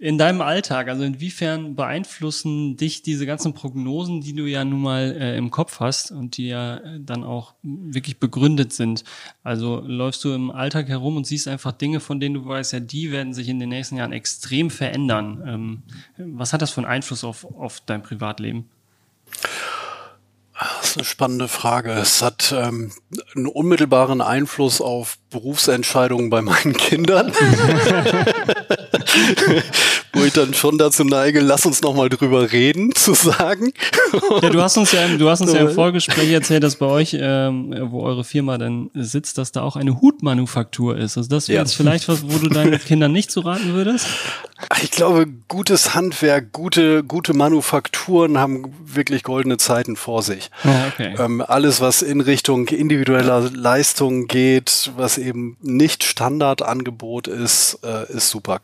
in 0.00 0.16
deinem 0.16 0.42
Alltag, 0.42 0.88
also 0.88 1.02
inwiefern 1.02 1.74
beeinflussen 1.74 2.76
dich 2.76 3.02
diese 3.02 3.26
ganzen 3.26 3.52
Prognosen, 3.52 4.20
die 4.20 4.32
du 4.32 4.46
ja 4.46 4.64
nun 4.64 4.80
mal 4.80 5.16
äh, 5.18 5.36
im 5.36 5.50
Kopf 5.50 5.80
hast 5.80 6.12
und 6.12 6.36
die 6.36 6.48
ja 6.48 6.76
äh, 6.76 7.00
dann 7.00 7.24
auch 7.24 7.54
wirklich 7.62 8.18
begründet 8.18 8.72
sind? 8.72 9.02
Also 9.42 9.80
läufst 9.84 10.22
du 10.22 10.32
im 10.32 10.52
Alltag 10.52 10.88
herum 10.88 11.16
und 11.16 11.26
siehst 11.26 11.48
einfach 11.48 11.72
Dinge, 11.72 11.98
von 11.98 12.20
denen 12.20 12.36
du 12.36 12.46
weißt, 12.46 12.74
ja, 12.74 12.80
die 12.80 13.10
werden 13.10 13.34
sich 13.34 13.48
in 13.48 13.58
den 13.58 13.70
nächsten 13.70 13.96
Jahren 13.96 14.12
extrem 14.12 14.70
verändern. 14.70 15.42
Ähm, 15.44 15.82
was 16.16 16.52
hat 16.52 16.62
das 16.62 16.70
für 16.70 16.80
einen 16.80 16.90
Einfluss 16.90 17.24
auf, 17.24 17.44
auf 17.44 17.80
dein 17.84 18.02
Privatleben? 18.04 18.68
Das 20.80 20.90
ist 20.90 20.96
eine 20.96 21.04
spannende 21.04 21.48
Frage. 21.48 21.90
Es 21.90 22.22
hat 22.22 22.54
ähm, 22.56 22.92
einen 23.34 23.46
unmittelbaren 23.46 24.20
Einfluss 24.20 24.80
auf 24.80 25.18
Berufsentscheidungen 25.30 26.30
bei 26.30 26.40
meinen 26.40 26.76
Kindern. 26.76 27.32
Wo 30.12 30.24
ich 30.24 30.32
dann 30.32 30.54
schon 30.54 30.78
dazu 30.78 31.04
neige, 31.04 31.40
lass 31.40 31.66
uns 31.66 31.82
noch 31.82 31.94
mal 31.94 32.08
drüber 32.08 32.50
reden, 32.50 32.92
zu 32.94 33.14
sagen. 33.14 33.72
ja, 34.42 34.50
du 34.50 34.62
hast 34.62 34.76
uns 34.76 34.92
ja, 34.92 35.04
im, 35.04 35.18
du 35.18 35.28
hast 35.28 35.40
uns 35.40 35.52
ja 35.52 35.60
im 35.60 35.70
Vorgespräch 35.70 36.30
erzählt, 36.30 36.62
dass 36.62 36.76
bei 36.76 36.86
euch, 36.86 37.16
ähm, 37.18 37.74
wo 37.90 38.02
eure 38.02 38.24
Firma 38.24 38.58
dann 38.58 38.90
sitzt, 38.94 39.38
dass 39.38 39.52
da 39.52 39.62
auch 39.62 39.76
eine 39.76 40.00
Hutmanufaktur 40.00 40.96
ist. 40.96 41.16
Also 41.16 41.28
das 41.28 41.48
wäre 41.48 41.56
ja. 41.56 41.62
jetzt 41.62 41.74
vielleicht 41.74 42.08
was, 42.08 42.22
wo 42.22 42.38
du 42.38 42.48
deinen 42.48 42.78
Kindern 42.78 43.12
nicht 43.12 43.30
zu 43.30 43.40
raten 43.40 43.74
würdest? 43.74 44.06
Ich 44.82 44.90
glaube, 44.90 45.26
gutes 45.46 45.94
Handwerk, 45.94 46.52
gute, 46.52 47.04
gute 47.04 47.32
Manufakturen 47.32 48.38
haben 48.38 48.74
wirklich 48.84 49.22
goldene 49.22 49.56
Zeiten 49.56 49.94
vor 49.94 50.22
sich. 50.22 50.50
Ja, 50.64 50.86
okay. 50.92 51.14
ähm, 51.18 51.44
alles, 51.46 51.80
was 51.80 52.02
in 52.02 52.20
Richtung 52.20 52.66
individueller 52.66 53.50
Leistung 53.52 54.26
geht, 54.26 54.90
was 54.96 55.16
eben 55.16 55.56
nicht 55.60 56.02
Standardangebot 56.02 57.28
ist, 57.28 57.78
äh, 57.84 58.12
ist 58.12 58.30
super. 58.30 58.60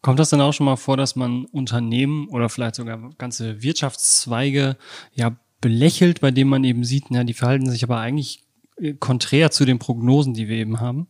Kommt 0.00 0.18
das 0.20 0.30
dann 0.30 0.40
auch 0.40 0.52
schon 0.52 0.66
mal 0.66 0.76
vor, 0.76 0.96
dass 0.96 1.16
man 1.16 1.44
Unternehmen 1.46 2.28
oder 2.28 2.48
vielleicht 2.48 2.76
sogar 2.76 3.10
ganze 3.18 3.62
Wirtschaftszweige 3.62 4.76
ja 5.12 5.36
belächelt, 5.60 6.20
bei 6.20 6.30
denen 6.30 6.50
man 6.50 6.64
eben 6.64 6.84
sieht, 6.84 7.10
na, 7.10 7.24
die 7.24 7.34
verhalten 7.34 7.70
sich 7.70 7.82
aber 7.82 7.98
eigentlich 7.98 8.44
äh, 8.80 8.94
konträr 8.94 9.50
zu 9.50 9.64
den 9.64 9.78
Prognosen, 9.78 10.34
die 10.34 10.48
wir 10.48 10.56
eben 10.56 10.80
haben? 10.80 11.08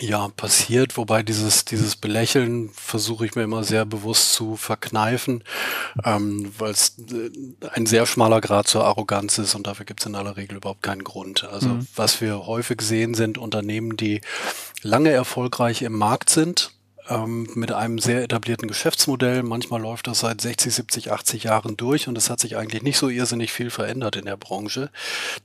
Ja, 0.00 0.28
passiert, 0.28 0.96
wobei 0.96 1.24
dieses, 1.24 1.64
dieses 1.64 1.96
Belächeln 1.96 2.70
versuche 2.72 3.26
ich 3.26 3.34
mir 3.34 3.42
immer 3.42 3.64
sehr 3.64 3.84
bewusst 3.84 4.32
zu 4.32 4.54
verkneifen, 4.54 5.42
ähm, 6.04 6.52
weil 6.56 6.70
es 6.70 6.96
äh, 7.10 7.30
ein 7.72 7.86
sehr 7.86 8.06
schmaler 8.06 8.40
Grad 8.40 8.68
zur 8.68 8.84
Arroganz 8.84 9.38
ist 9.38 9.56
und 9.56 9.66
dafür 9.66 9.86
gibt 9.86 10.00
es 10.00 10.06
in 10.06 10.14
aller 10.14 10.36
Regel 10.36 10.58
überhaupt 10.58 10.84
keinen 10.84 11.02
Grund. 11.02 11.42
Also 11.42 11.70
mhm. 11.70 11.86
was 11.96 12.20
wir 12.20 12.46
häufig 12.46 12.80
sehen, 12.80 13.14
sind 13.14 13.38
Unternehmen, 13.38 13.96
die 13.96 14.20
lange 14.82 15.10
erfolgreich 15.10 15.82
im 15.82 15.94
Markt 15.94 16.30
sind, 16.30 16.77
ähm, 17.08 17.48
mit 17.54 17.72
einem 17.72 17.98
sehr 17.98 18.22
etablierten 18.22 18.68
Geschäftsmodell. 18.68 19.42
Manchmal 19.42 19.80
läuft 19.80 20.06
das 20.06 20.20
seit 20.20 20.40
60, 20.40 20.74
70, 20.74 21.12
80 21.12 21.44
Jahren 21.44 21.76
durch 21.76 22.08
und 22.08 22.16
es 22.18 22.30
hat 22.30 22.40
sich 22.40 22.56
eigentlich 22.56 22.82
nicht 22.82 22.98
so 22.98 23.08
irrsinnig 23.08 23.52
viel 23.52 23.70
verändert 23.70 24.16
in 24.16 24.26
der 24.26 24.36
Branche. 24.36 24.90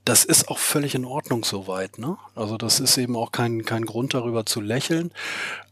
Das 0.06 0.26
ist 0.26 0.50
auch 0.50 0.60
völlig 0.60 0.96
in 0.96 1.06
Ordnung 1.06 1.44
soweit. 1.44 1.98
Ne? 1.98 2.18
Also 2.36 2.58
das 2.58 2.80
ist 2.80 2.98
eben 2.98 3.16
auch 3.16 3.32
kein, 3.32 3.66
kein 3.66 3.86
Grund 3.86 4.14
darüber 4.14 4.46
zu 4.46 4.62
lächeln. 4.62 5.12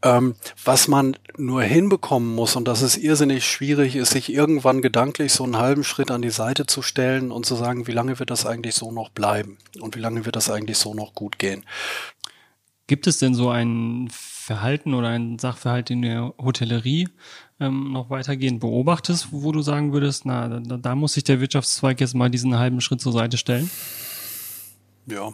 Ähm, 0.04 0.36
was 0.63 0.88
man 0.88 1.17
nur 1.38 1.62
hinbekommen 1.62 2.34
muss, 2.34 2.56
und 2.56 2.67
das 2.67 2.82
ist 2.82 2.97
irrsinnig 2.97 3.45
schwierig, 3.45 3.95
ist 3.95 4.12
sich 4.12 4.34
irgendwann 4.34 4.82
gedanklich 4.82 5.34
so 5.34 5.43
einen 5.43 5.58
halben 5.58 5.84
Schritt 5.84 6.12
an 6.12 6.21
die 6.21 6.32
Seite 6.32 6.65
zu 6.65 6.82
stellen 6.82 7.32
und 7.32 7.45
zu 7.45 7.56
sagen, 7.56 7.88
wie 7.88 7.91
lange 7.91 8.19
wird 8.19 8.32
das 8.32 8.45
eigentlich 8.45 8.75
so 8.75 8.91
noch 8.91 9.10
bleiben 9.10 9.58
und 9.80 9.95
wie 9.95 9.99
lange 9.99 10.25
wird 10.25 10.36
das 10.36 10.49
eigentlich 10.49 10.77
so 10.77 10.93
noch 10.93 11.13
gut 11.13 11.38
gehen. 11.38 11.65
Gibt 12.88 13.08
es 13.08 13.19
denn 13.19 13.34
so 13.34 13.49
einen 13.49 14.10
Verhalten 14.41 14.93
oder 14.93 15.10
ein 15.10 15.38
Sachverhalt 15.38 15.91
in 15.91 16.01
der 16.01 16.34
Hotellerie 16.38 17.10
ähm, 17.60 17.91
noch 17.91 18.10
weitergehend 18.10 18.60
beobachtest, 18.60 19.27
wo 19.32 19.51
du 19.51 19.62
sagen 19.62 19.93
würdest, 19.93 20.25
na, 20.25 20.47
da, 20.47 20.77
da 20.77 20.95
muss 20.95 21.13
sich 21.13 21.23
der 21.23 21.39
Wirtschaftszweig 21.39 22.01
jetzt 22.01 22.15
mal 22.15 22.30
diesen 22.30 22.58
halben 22.58 22.82
Schritt 22.82 23.01
zur 23.01 23.13
Seite 23.13 23.38
stellen? 23.38 23.69
Ja, 25.06 25.32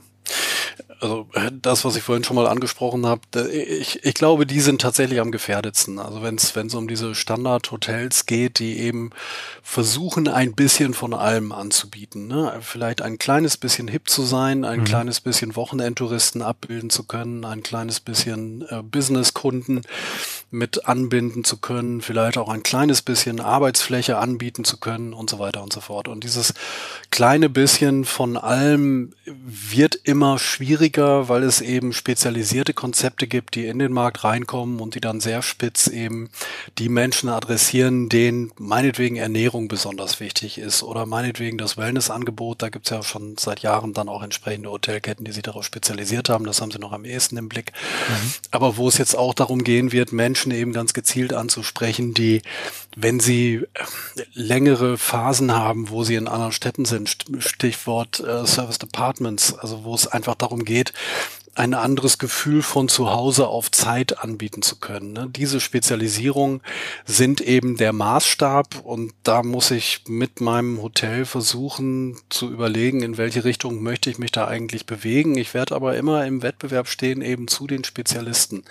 also 1.00 1.28
äh, 1.34 1.52
das, 1.62 1.86
was 1.86 1.96
ich 1.96 2.04
vorhin 2.04 2.24
schon 2.24 2.36
mal 2.36 2.48
angesprochen 2.48 3.06
habe, 3.06 3.22
ich, 3.52 4.04
ich 4.04 4.14
glaube, 4.14 4.46
die 4.46 4.62
sind 4.62 4.82
tatsächlich 4.82 5.20
am 5.20 5.32
gefährdetsten. 5.32 6.00
Also 6.00 6.22
wenn 6.22 6.36
es 6.36 6.56
wenn 6.56 6.68
es 6.68 6.76
um 6.76 6.88
diese 6.88 7.16
Standard-Hotels 7.16 8.26
geht, 8.26 8.60
die 8.60 8.80
eben 8.80 9.12
versuchen, 9.62 10.28
ein 10.28 10.54
bisschen 10.54 10.94
von 10.94 11.14
allem 11.14 11.52
anzubieten. 11.52 12.28
Ne? 12.28 12.54
Vielleicht 12.62 13.02
ein 13.02 13.18
kleines 13.18 13.58
bisschen 13.58 13.88
hip 13.88 14.10
zu 14.10 14.24
sein, 14.24 14.66
ein 14.66 14.82
mhm. 14.82 14.86
kleines 14.86 15.22
bisschen 15.22 15.56
Wochenendtouristen 15.56 16.42
abbilden 16.42 16.90
zu 16.90 17.04
können, 17.04 17.46
ein 17.46 17.64
kleines 17.64 18.00
bisschen 18.00 18.66
äh, 18.70 18.82
Businesskunden 18.82 19.82
mit 20.50 20.88
anbinden 20.88 21.44
zu 21.44 21.58
können, 21.58 22.02
vielleicht 22.02 22.38
auch 22.38 22.48
ein 22.48 22.64
kleines 22.64 23.02
bisschen 23.02 23.42
Arbeitsfläche 23.42 24.18
anbieten 24.18 24.64
zu 24.64 24.78
können 24.78 25.14
und 25.14 25.30
so 25.30 25.40
weiter 25.40 25.62
und 25.62 25.74
so 25.74 25.82
fort. 25.82 26.08
Und 26.08 26.24
dieses 26.24 26.54
kleine 27.12 27.50
bisschen 27.50 28.06
von 28.06 28.38
allem 28.38 29.14
wird 29.26 29.96
immer 29.96 30.40
schwieriger, 30.40 30.67
weil 30.70 31.44
es 31.44 31.62
eben 31.62 31.94
spezialisierte 31.94 32.74
Konzepte 32.74 33.28
gibt, 33.28 33.56
die 33.56 33.66
in 33.68 33.80
den 33.80 33.94
Markt 33.94 34.24
reinkommen 34.24 34.80
und 34.80 34.96
die 34.96 35.02
dann 35.02 35.20
sehr 35.20 35.42
spitz 35.42 35.88
eben 35.88 36.30
die 36.78 36.90
Menschen 36.90 37.30
adressieren, 37.30 38.10
denen 38.10 38.52
meinetwegen 38.58 39.18
Ernährung 39.18 39.68
besonders 39.68 40.20
wichtig 40.20 40.58
ist 40.58 40.84
oder 40.84 41.06
meinetwegen 41.06 41.58
das 41.58 41.78
Wellnessangebot. 41.78 42.62
Da 42.62 42.70
gibt 42.70 42.86
es 42.86 42.92
ja 42.92 43.04
schon 43.04 43.36
seit 43.38 43.60
Jahren 43.62 43.94
dann 43.94 44.10
auch 44.10 44.24
entsprechende 44.24 44.70
Hotelketten, 44.70 45.26
die 45.26 45.32
sich 45.32 45.44
darauf 45.44 45.66
spezialisiert 45.66 46.30
haben. 46.30 46.46
Das 46.46 46.62
haben 46.62 46.72
sie 46.72 46.80
noch 46.80 46.94
am 46.94 47.06
ehesten 47.06 47.38
im 47.38 47.50
Blick. 47.50 47.74
Mhm. 48.10 48.34
Aber 48.52 48.78
wo 48.78 48.88
es 48.88 48.98
jetzt 48.98 49.18
auch 49.18 49.34
darum 49.34 49.64
gehen 49.64 49.92
wird, 49.92 50.12
Menschen 50.12 50.48
Menschen 50.48 50.52
eben 50.52 50.74
ganz 50.74 50.94
gezielt 50.94 51.34
anzusprechen, 51.34 52.14
die, 52.14 52.42
wenn 52.96 53.20
sie 53.20 53.56
äh, 53.56 53.66
längere 54.34 54.98
Phasen 54.98 55.54
haben, 55.54 55.90
wo 55.90 56.04
sie 56.04 56.16
in 56.16 56.28
anderen 56.28 56.52
Städten 56.52 56.86
sind, 56.86 57.18
Stichwort 57.40 58.20
äh, 58.20 58.46
Service 58.46 58.78
Departments, 58.78 59.58
also 59.58 59.84
wo 59.84 59.96
es 59.96 60.08
einfach 60.08 60.36
darum 60.36 60.57
geht, 60.66 60.94
ein 61.58 61.74
anderes 61.74 62.20
Gefühl 62.20 62.62
von 62.62 62.88
zu 62.88 63.12
Hause 63.12 63.48
auf 63.48 63.72
Zeit 63.72 64.20
anbieten 64.20 64.62
zu 64.62 64.76
können. 64.76 65.14
Ne? 65.14 65.28
Diese 65.36 65.60
Spezialisierungen 65.60 66.62
sind 67.06 67.42
eben 67.42 67.78
der 67.78 67.94
Maßstab 67.94 68.82
und 68.84 69.14
da 69.24 69.42
muss 69.42 69.72
ich 69.72 70.04
mit 70.08 70.40
meinem 70.40 70.82
Hotel 70.82 71.26
versuchen 71.26 72.16
zu 72.30 72.52
überlegen, 72.52 73.02
in 73.02 73.18
welche 73.18 73.44
Richtung 73.44 73.82
möchte 73.82 74.10
ich 74.12 74.20
mich 74.20 74.32
da 74.32 74.48
eigentlich 74.48 74.86
bewegen. 74.86 75.36
Ich 75.36 75.56
werde 75.56 75.76
aber 75.76 75.98
immer 75.98 76.26
im 76.28 76.44
Wettbewerb 76.44 76.88
stehen 76.88 77.22
eben 77.24 77.48
zu 77.48 77.66
den 77.66 77.84
Spezialisten. 77.84 78.64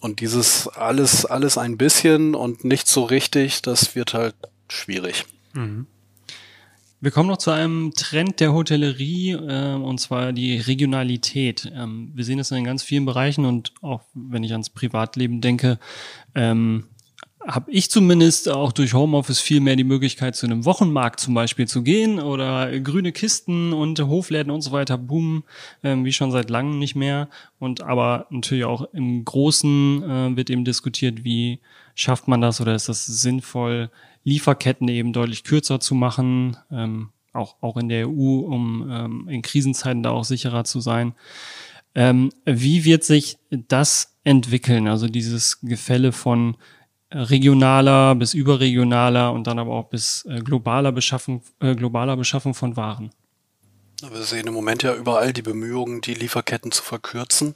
Und 0.00 0.20
dieses 0.20 0.68
alles, 0.68 1.26
alles 1.26 1.58
ein 1.58 1.76
bisschen 1.76 2.34
und 2.34 2.64
nicht 2.64 2.88
so 2.88 3.04
richtig, 3.04 3.60
das 3.60 3.94
wird 3.94 4.14
halt 4.14 4.34
schwierig. 4.68 5.26
Mhm. 5.52 5.86
Wir 7.02 7.10
kommen 7.10 7.28
noch 7.28 7.38
zu 7.38 7.50
einem 7.50 7.90
Trend 7.96 8.38
der 8.38 8.52
Hotellerie, 8.52 9.32
äh, 9.32 9.74
und 9.74 9.98
zwar 9.98 10.32
die 10.32 10.56
Regionalität. 10.58 11.68
Ähm, 11.74 12.12
wir 12.14 12.22
sehen 12.22 12.38
es 12.38 12.52
in 12.52 12.62
ganz 12.62 12.84
vielen 12.84 13.06
Bereichen 13.06 13.44
und 13.44 13.72
auch 13.82 14.02
wenn 14.14 14.44
ich 14.44 14.52
ans 14.52 14.70
Privatleben 14.70 15.40
denke, 15.40 15.80
ähm, 16.36 16.84
habe 17.44 17.72
ich 17.72 17.90
zumindest 17.90 18.48
auch 18.48 18.70
durch 18.70 18.94
Homeoffice 18.94 19.40
viel 19.40 19.58
mehr 19.58 19.74
die 19.74 19.82
Möglichkeit, 19.82 20.36
zu 20.36 20.46
einem 20.46 20.64
Wochenmarkt 20.64 21.18
zum 21.18 21.34
Beispiel 21.34 21.66
zu 21.66 21.82
gehen 21.82 22.20
oder 22.20 22.78
grüne 22.78 23.10
Kisten 23.10 23.72
und 23.72 23.98
Hofläden 23.98 24.52
und 24.52 24.60
so 24.60 24.70
weiter 24.70 24.96
boomen, 24.96 25.42
ähm, 25.82 26.04
wie 26.04 26.12
schon 26.12 26.30
seit 26.30 26.50
langem 26.50 26.78
nicht 26.78 26.94
mehr. 26.94 27.28
Und 27.58 27.82
aber 27.82 28.26
natürlich 28.30 28.64
auch 28.64 28.86
im 28.92 29.24
Großen 29.24 30.04
äh, 30.04 30.36
wird 30.36 30.50
eben 30.50 30.64
diskutiert, 30.64 31.24
wie 31.24 31.58
schafft 31.96 32.28
man 32.28 32.40
das 32.40 32.60
oder 32.60 32.76
ist 32.76 32.88
das 32.88 33.06
sinnvoll, 33.06 33.90
Lieferketten 34.24 34.88
eben 34.88 35.12
deutlich 35.12 35.44
kürzer 35.44 35.80
zu 35.80 35.94
machen, 35.94 36.56
ähm, 36.70 37.10
auch, 37.32 37.56
auch 37.60 37.76
in 37.76 37.88
der 37.88 38.08
EU, 38.08 38.40
um 38.40 38.88
ähm, 38.90 39.28
in 39.28 39.42
Krisenzeiten 39.42 40.02
da 40.02 40.10
auch 40.10 40.24
sicherer 40.24 40.64
zu 40.64 40.80
sein. 40.80 41.14
Ähm, 41.94 42.30
wie 42.44 42.84
wird 42.84 43.04
sich 43.04 43.38
das 43.50 44.16
entwickeln? 44.24 44.88
Also 44.88 45.08
dieses 45.08 45.60
Gefälle 45.60 46.12
von 46.12 46.56
regionaler 47.10 48.14
bis 48.14 48.34
überregionaler 48.34 49.32
und 49.32 49.46
dann 49.46 49.58
aber 49.58 49.72
auch 49.72 49.88
bis 49.88 50.24
äh, 50.24 50.40
globaler 50.40 50.92
Beschaffung, 50.92 51.42
äh, 51.60 51.74
globaler 51.74 52.16
Beschaffung 52.16 52.54
von 52.54 52.76
Waren. 52.76 53.10
Wir 54.00 54.22
sehen 54.22 54.46
im 54.46 54.54
Moment 54.54 54.82
ja 54.82 54.94
überall 54.94 55.32
die 55.32 55.42
Bemühungen, 55.42 56.00
die 56.00 56.14
Lieferketten 56.14 56.72
zu 56.72 56.82
verkürzen 56.82 57.54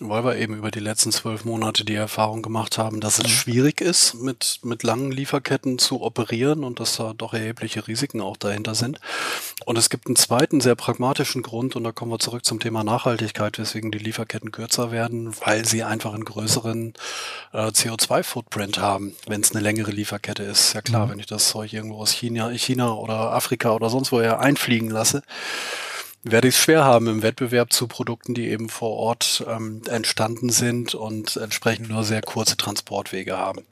weil 0.00 0.24
wir 0.24 0.36
eben 0.36 0.56
über 0.56 0.72
die 0.72 0.80
letzten 0.80 1.12
zwölf 1.12 1.44
Monate 1.44 1.84
die 1.84 1.94
Erfahrung 1.94 2.42
gemacht 2.42 2.78
haben, 2.78 3.00
dass 3.00 3.18
es 3.18 3.24
mhm. 3.24 3.28
schwierig 3.28 3.80
ist, 3.80 4.14
mit, 4.14 4.58
mit 4.64 4.82
langen 4.82 5.12
Lieferketten 5.12 5.78
zu 5.78 6.02
operieren 6.02 6.64
und 6.64 6.80
dass 6.80 6.96
da 6.96 7.12
doch 7.16 7.32
erhebliche 7.32 7.86
Risiken 7.86 8.20
auch 8.20 8.36
dahinter 8.36 8.74
sind. 8.74 8.98
Und 9.66 9.78
es 9.78 9.90
gibt 9.90 10.08
einen 10.08 10.16
zweiten 10.16 10.60
sehr 10.60 10.74
pragmatischen 10.74 11.42
Grund, 11.42 11.76
und 11.76 11.84
da 11.84 11.92
kommen 11.92 12.10
wir 12.10 12.18
zurück 12.18 12.44
zum 12.44 12.58
Thema 12.58 12.82
Nachhaltigkeit, 12.82 13.56
weswegen 13.56 13.92
die 13.92 13.98
Lieferketten 13.98 14.50
kürzer 14.50 14.90
werden, 14.90 15.32
weil 15.44 15.64
sie 15.64 15.84
einfach 15.84 16.12
einen 16.12 16.24
größeren 16.24 16.94
äh, 17.52 17.68
CO2-Footprint 17.68 18.78
haben, 18.78 19.14
wenn 19.28 19.42
es 19.42 19.52
eine 19.52 19.60
längere 19.60 19.92
Lieferkette 19.92 20.42
ist. 20.42 20.72
Ja 20.72 20.82
klar, 20.82 21.06
mhm. 21.06 21.10
wenn 21.12 21.18
ich 21.20 21.26
das 21.26 21.48
Zeug 21.48 21.72
irgendwo 21.72 21.98
aus 21.98 22.10
China, 22.10 22.50
China 22.50 22.94
oder 22.94 23.32
Afrika 23.32 23.70
oder 23.70 23.90
sonst 23.90 24.10
woher 24.10 24.40
einfliegen 24.40 24.90
lasse, 24.90 25.22
werde 26.24 26.48
ich 26.48 26.54
es 26.54 26.60
schwer 26.60 26.84
haben 26.84 27.06
im 27.06 27.22
Wettbewerb 27.22 27.72
zu 27.72 27.86
Produkten, 27.86 28.34
die 28.34 28.48
eben 28.48 28.68
vor 28.68 28.90
Ort 28.90 29.44
ähm, 29.46 29.82
entstanden 29.88 30.50
sind 30.50 30.94
und 30.94 31.36
entsprechend 31.36 31.90
nur 31.90 32.02
sehr 32.02 32.22
kurze 32.22 32.56
Transportwege 32.56 33.36
haben. 33.36 33.64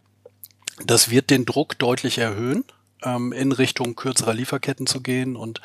Das 0.85 1.11
wird 1.11 1.31
den 1.31 1.45
Druck 1.45 1.79
deutlich 1.79 2.19
erhöhen 2.19 2.65
ähm, 3.05 3.33
in 3.33 3.53
Richtung 3.53 3.97
kürzerer 3.97 4.35
Lieferketten 4.35 4.87
zu 4.87 5.01
gehen 5.01 5.37
und 5.37 5.61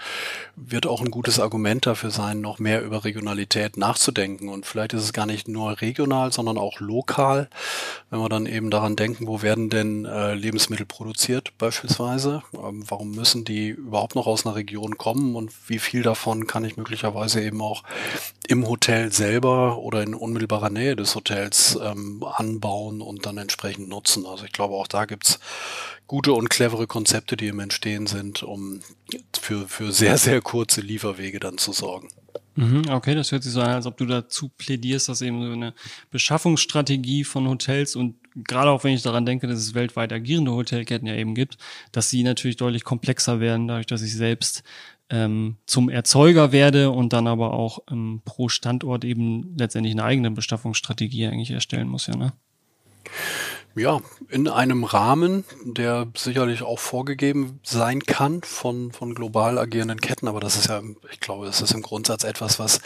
wird 0.55 0.85
auch 0.85 1.01
ein 1.01 1.11
gutes 1.11 1.39
Argument 1.39 1.85
dafür 1.85 2.11
sein, 2.11 2.41
noch 2.41 2.59
mehr 2.59 2.83
über 2.83 3.03
Regionalität 3.03 3.77
nachzudenken. 3.77 4.49
Und 4.49 4.65
vielleicht 4.65 4.93
ist 4.93 5.03
es 5.03 5.13
gar 5.13 5.25
nicht 5.25 5.47
nur 5.47 5.81
regional, 5.81 6.31
sondern 6.31 6.57
auch 6.57 6.79
lokal, 6.79 7.49
wenn 8.09 8.19
wir 8.19 8.29
dann 8.29 8.45
eben 8.45 8.69
daran 8.69 8.95
denken, 8.95 9.27
wo 9.27 9.41
werden 9.41 9.69
denn 9.69 10.05
äh, 10.05 10.33
Lebensmittel 10.33 10.85
produziert 10.85 11.57
beispielsweise, 11.57 12.43
ähm, 12.53 12.83
warum 12.87 13.11
müssen 13.11 13.45
die 13.45 13.69
überhaupt 13.69 14.15
noch 14.15 14.27
aus 14.27 14.45
einer 14.45 14.55
Region 14.55 14.97
kommen 14.97 15.35
und 15.35 15.51
wie 15.67 15.79
viel 15.79 16.03
davon 16.03 16.47
kann 16.47 16.65
ich 16.65 16.77
möglicherweise 16.77 17.41
eben 17.41 17.61
auch 17.61 17.83
im 18.47 18.67
Hotel 18.67 19.11
selber 19.11 19.77
oder 19.79 20.03
in 20.03 20.13
unmittelbarer 20.15 20.69
Nähe 20.69 20.95
des 20.95 21.15
Hotels 21.15 21.77
ähm, 21.81 22.23
anbauen 22.23 23.01
und 23.01 23.25
dann 23.25 23.37
entsprechend 23.37 23.89
nutzen. 23.89 24.25
Also 24.25 24.45
ich 24.45 24.51
glaube, 24.51 24.75
auch 24.75 24.87
da 24.87 25.05
gibt's 25.05 25.39
gute 26.07 26.33
und 26.33 26.49
clevere 26.49 26.87
Konzepte, 26.87 27.37
die 27.37 27.47
im 27.47 27.59
Entstehen 27.59 28.07
sind, 28.07 28.43
um 28.43 28.79
für, 29.39 29.67
für 29.67 29.91
sehr, 29.91 30.17
sehr 30.17 30.41
kurze 30.41 30.81
Lieferwege 30.81 31.39
dann 31.39 31.57
zu 31.57 31.73
sorgen. 31.73 32.09
Mhm, 32.55 32.89
okay, 32.89 33.13
das 33.13 33.31
hört 33.31 33.43
sich 33.43 33.53
so 33.53 33.61
an, 33.61 33.69
als 33.69 33.85
ob 33.85 33.97
du 33.97 34.07
dazu 34.07 34.49
plädierst, 34.49 35.09
dass 35.09 35.21
eben 35.21 35.45
so 35.45 35.51
eine 35.51 35.75
Beschaffungsstrategie 36.09 37.23
von 37.23 37.47
Hotels 37.47 37.95
und 37.95 38.15
gerade 38.35 38.71
auch 38.71 38.83
wenn 38.83 38.93
ich 38.93 39.03
daran 39.03 39.27
denke, 39.27 39.45
dass 39.45 39.59
es 39.59 39.75
weltweit 39.75 40.11
agierende 40.11 40.51
Hotelketten 40.51 41.07
ja 41.07 41.13
eben 41.13 41.35
gibt, 41.35 41.57
dass 41.91 42.09
sie 42.09 42.23
natürlich 42.23 42.57
deutlich 42.57 42.83
komplexer 42.83 43.39
werden, 43.39 43.67
dadurch, 43.67 43.85
dass 43.85 44.01
ich 44.01 44.15
selbst 44.15 44.63
ähm, 45.11 45.57
zum 45.67 45.89
Erzeuger 45.89 46.51
werde 46.51 46.89
und 46.89 47.13
dann 47.13 47.27
aber 47.27 47.53
auch 47.53 47.79
ähm, 47.91 48.21
pro 48.25 48.49
Standort 48.49 49.05
eben 49.05 49.55
letztendlich 49.55 49.93
eine 49.93 50.03
eigene 50.03 50.31
Beschaffungsstrategie 50.31 51.27
eigentlich 51.27 51.51
erstellen 51.51 51.87
muss, 51.87 52.07
ja, 52.07 52.15
ne? 52.15 52.33
Ja, 53.75 54.01
in 54.29 54.47
einem 54.47 54.83
Rahmen, 54.83 55.43
der 55.63 56.07
sicherlich 56.17 56.63
auch 56.63 56.79
vorgegeben 56.79 57.59
sein 57.61 58.01
kann 58.01 58.41
von, 58.41 58.91
von 58.91 59.13
global 59.13 59.59
agierenden 59.59 60.01
Ketten, 60.01 60.27
aber 60.27 60.39
das 60.39 60.57
ist 60.57 60.67
ja, 60.67 60.81
ich 61.11 61.19
glaube, 61.19 61.45
das 61.45 61.61
ist 61.61 61.73
im 61.73 61.83
Grundsatz 61.83 62.23
etwas, 62.23 62.57
was 62.57 62.81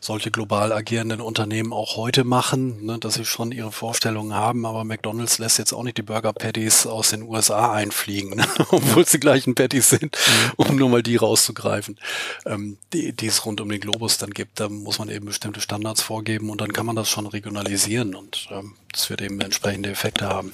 solche 0.00 0.30
global 0.30 0.72
agierenden 0.72 1.20
Unternehmen 1.20 1.74
auch 1.74 1.96
heute 1.96 2.24
machen, 2.24 2.86
ne, 2.86 2.98
dass 2.98 3.14
sie 3.14 3.26
schon 3.26 3.52
ihre 3.52 3.70
Vorstellungen 3.70 4.32
haben, 4.32 4.64
aber 4.64 4.84
McDonalds 4.84 5.38
lässt 5.38 5.58
jetzt 5.58 5.74
auch 5.74 5.82
nicht 5.82 5.98
die 5.98 6.02
Burger 6.02 6.32
Patties 6.32 6.86
aus 6.86 7.10
den 7.10 7.22
USA 7.22 7.72
einfliegen, 7.72 8.36
ne, 8.36 8.46
obwohl 8.70 9.02
es 9.02 9.10
die 9.10 9.20
gleichen 9.20 9.54
Patties 9.54 9.90
sind, 9.90 10.16
mhm. 10.16 10.52
um 10.56 10.76
nur 10.76 10.88
mal 10.88 11.02
die 11.02 11.16
rauszugreifen, 11.16 11.98
ähm, 12.46 12.78
die, 12.94 13.12
die 13.12 13.26
es 13.26 13.44
rund 13.44 13.60
um 13.60 13.68
den 13.68 13.80
Globus 13.80 14.16
dann 14.16 14.30
gibt. 14.30 14.58
Da 14.58 14.70
muss 14.70 14.98
man 14.98 15.10
eben 15.10 15.26
bestimmte 15.26 15.60
Standards 15.60 16.00
vorgeben 16.00 16.48
und 16.48 16.62
dann 16.62 16.72
kann 16.72 16.86
man 16.86 16.96
das 16.96 17.10
schon 17.10 17.26
regionalisieren 17.26 18.14
und 18.14 18.48
ähm, 18.50 18.72
das 18.92 19.08
wird 19.08 19.22
eben 19.22 19.40
entsprechende 19.40 19.90
Effekte 19.90 20.29
haben. 20.30 20.52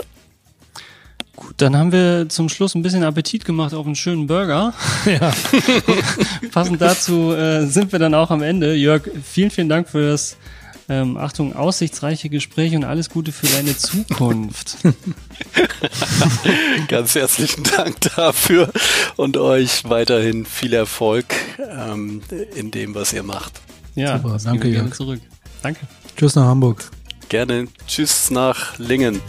Gut, 1.36 1.54
dann 1.58 1.76
haben 1.76 1.92
wir 1.92 2.28
zum 2.30 2.48
Schluss 2.48 2.74
ein 2.74 2.82
bisschen 2.82 3.04
Appetit 3.04 3.44
gemacht 3.44 3.74
auf 3.74 3.86
einen 3.86 3.94
schönen 3.94 4.26
Burger. 4.26 4.72
Ja. 5.06 5.32
Passend 6.52 6.80
dazu 6.80 7.32
äh, 7.32 7.66
sind 7.66 7.92
wir 7.92 7.98
dann 7.98 8.14
auch 8.14 8.30
am 8.30 8.42
Ende. 8.42 8.74
Jörg, 8.74 9.02
vielen, 9.22 9.50
vielen 9.50 9.68
Dank 9.68 9.88
für 9.88 10.10
das 10.10 10.36
ähm, 10.88 11.16
Achtung, 11.16 11.54
aussichtsreiche 11.54 12.28
Gespräch 12.28 12.74
und 12.74 12.84
alles 12.84 13.10
Gute 13.10 13.32
für 13.32 13.46
deine 13.46 13.76
Zukunft. 13.76 14.78
Ganz 16.88 17.14
herzlichen 17.14 17.64
Dank 17.64 18.00
dafür 18.16 18.72
und 19.16 19.36
euch 19.36 19.84
weiterhin 19.88 20.44
viel 20.44 20.72
Erfolg 20.72 21.26
ähm, 21.58 22.22
in 22.54 22.70
dem, 22.70 22.94
was 22.94 23.12
ihr 23.12 23.22
macht. 23.22 23.60
Ja, 23.94 24.18
Super, 24.18 24.38
danke, 24.42 24.68
Jörg. 24.68 24.94
Zurück. 24.94 25.20
Danke. 25.62 25.80
Tschüss 26.16 26.34
nach 26.34 26.46
Hamburg. 26.46 26.84
Gerne. 27.28 27.66
Tschüss 27.86 28.30
nach 28.30 28.78
Lingen. 28.78 29.20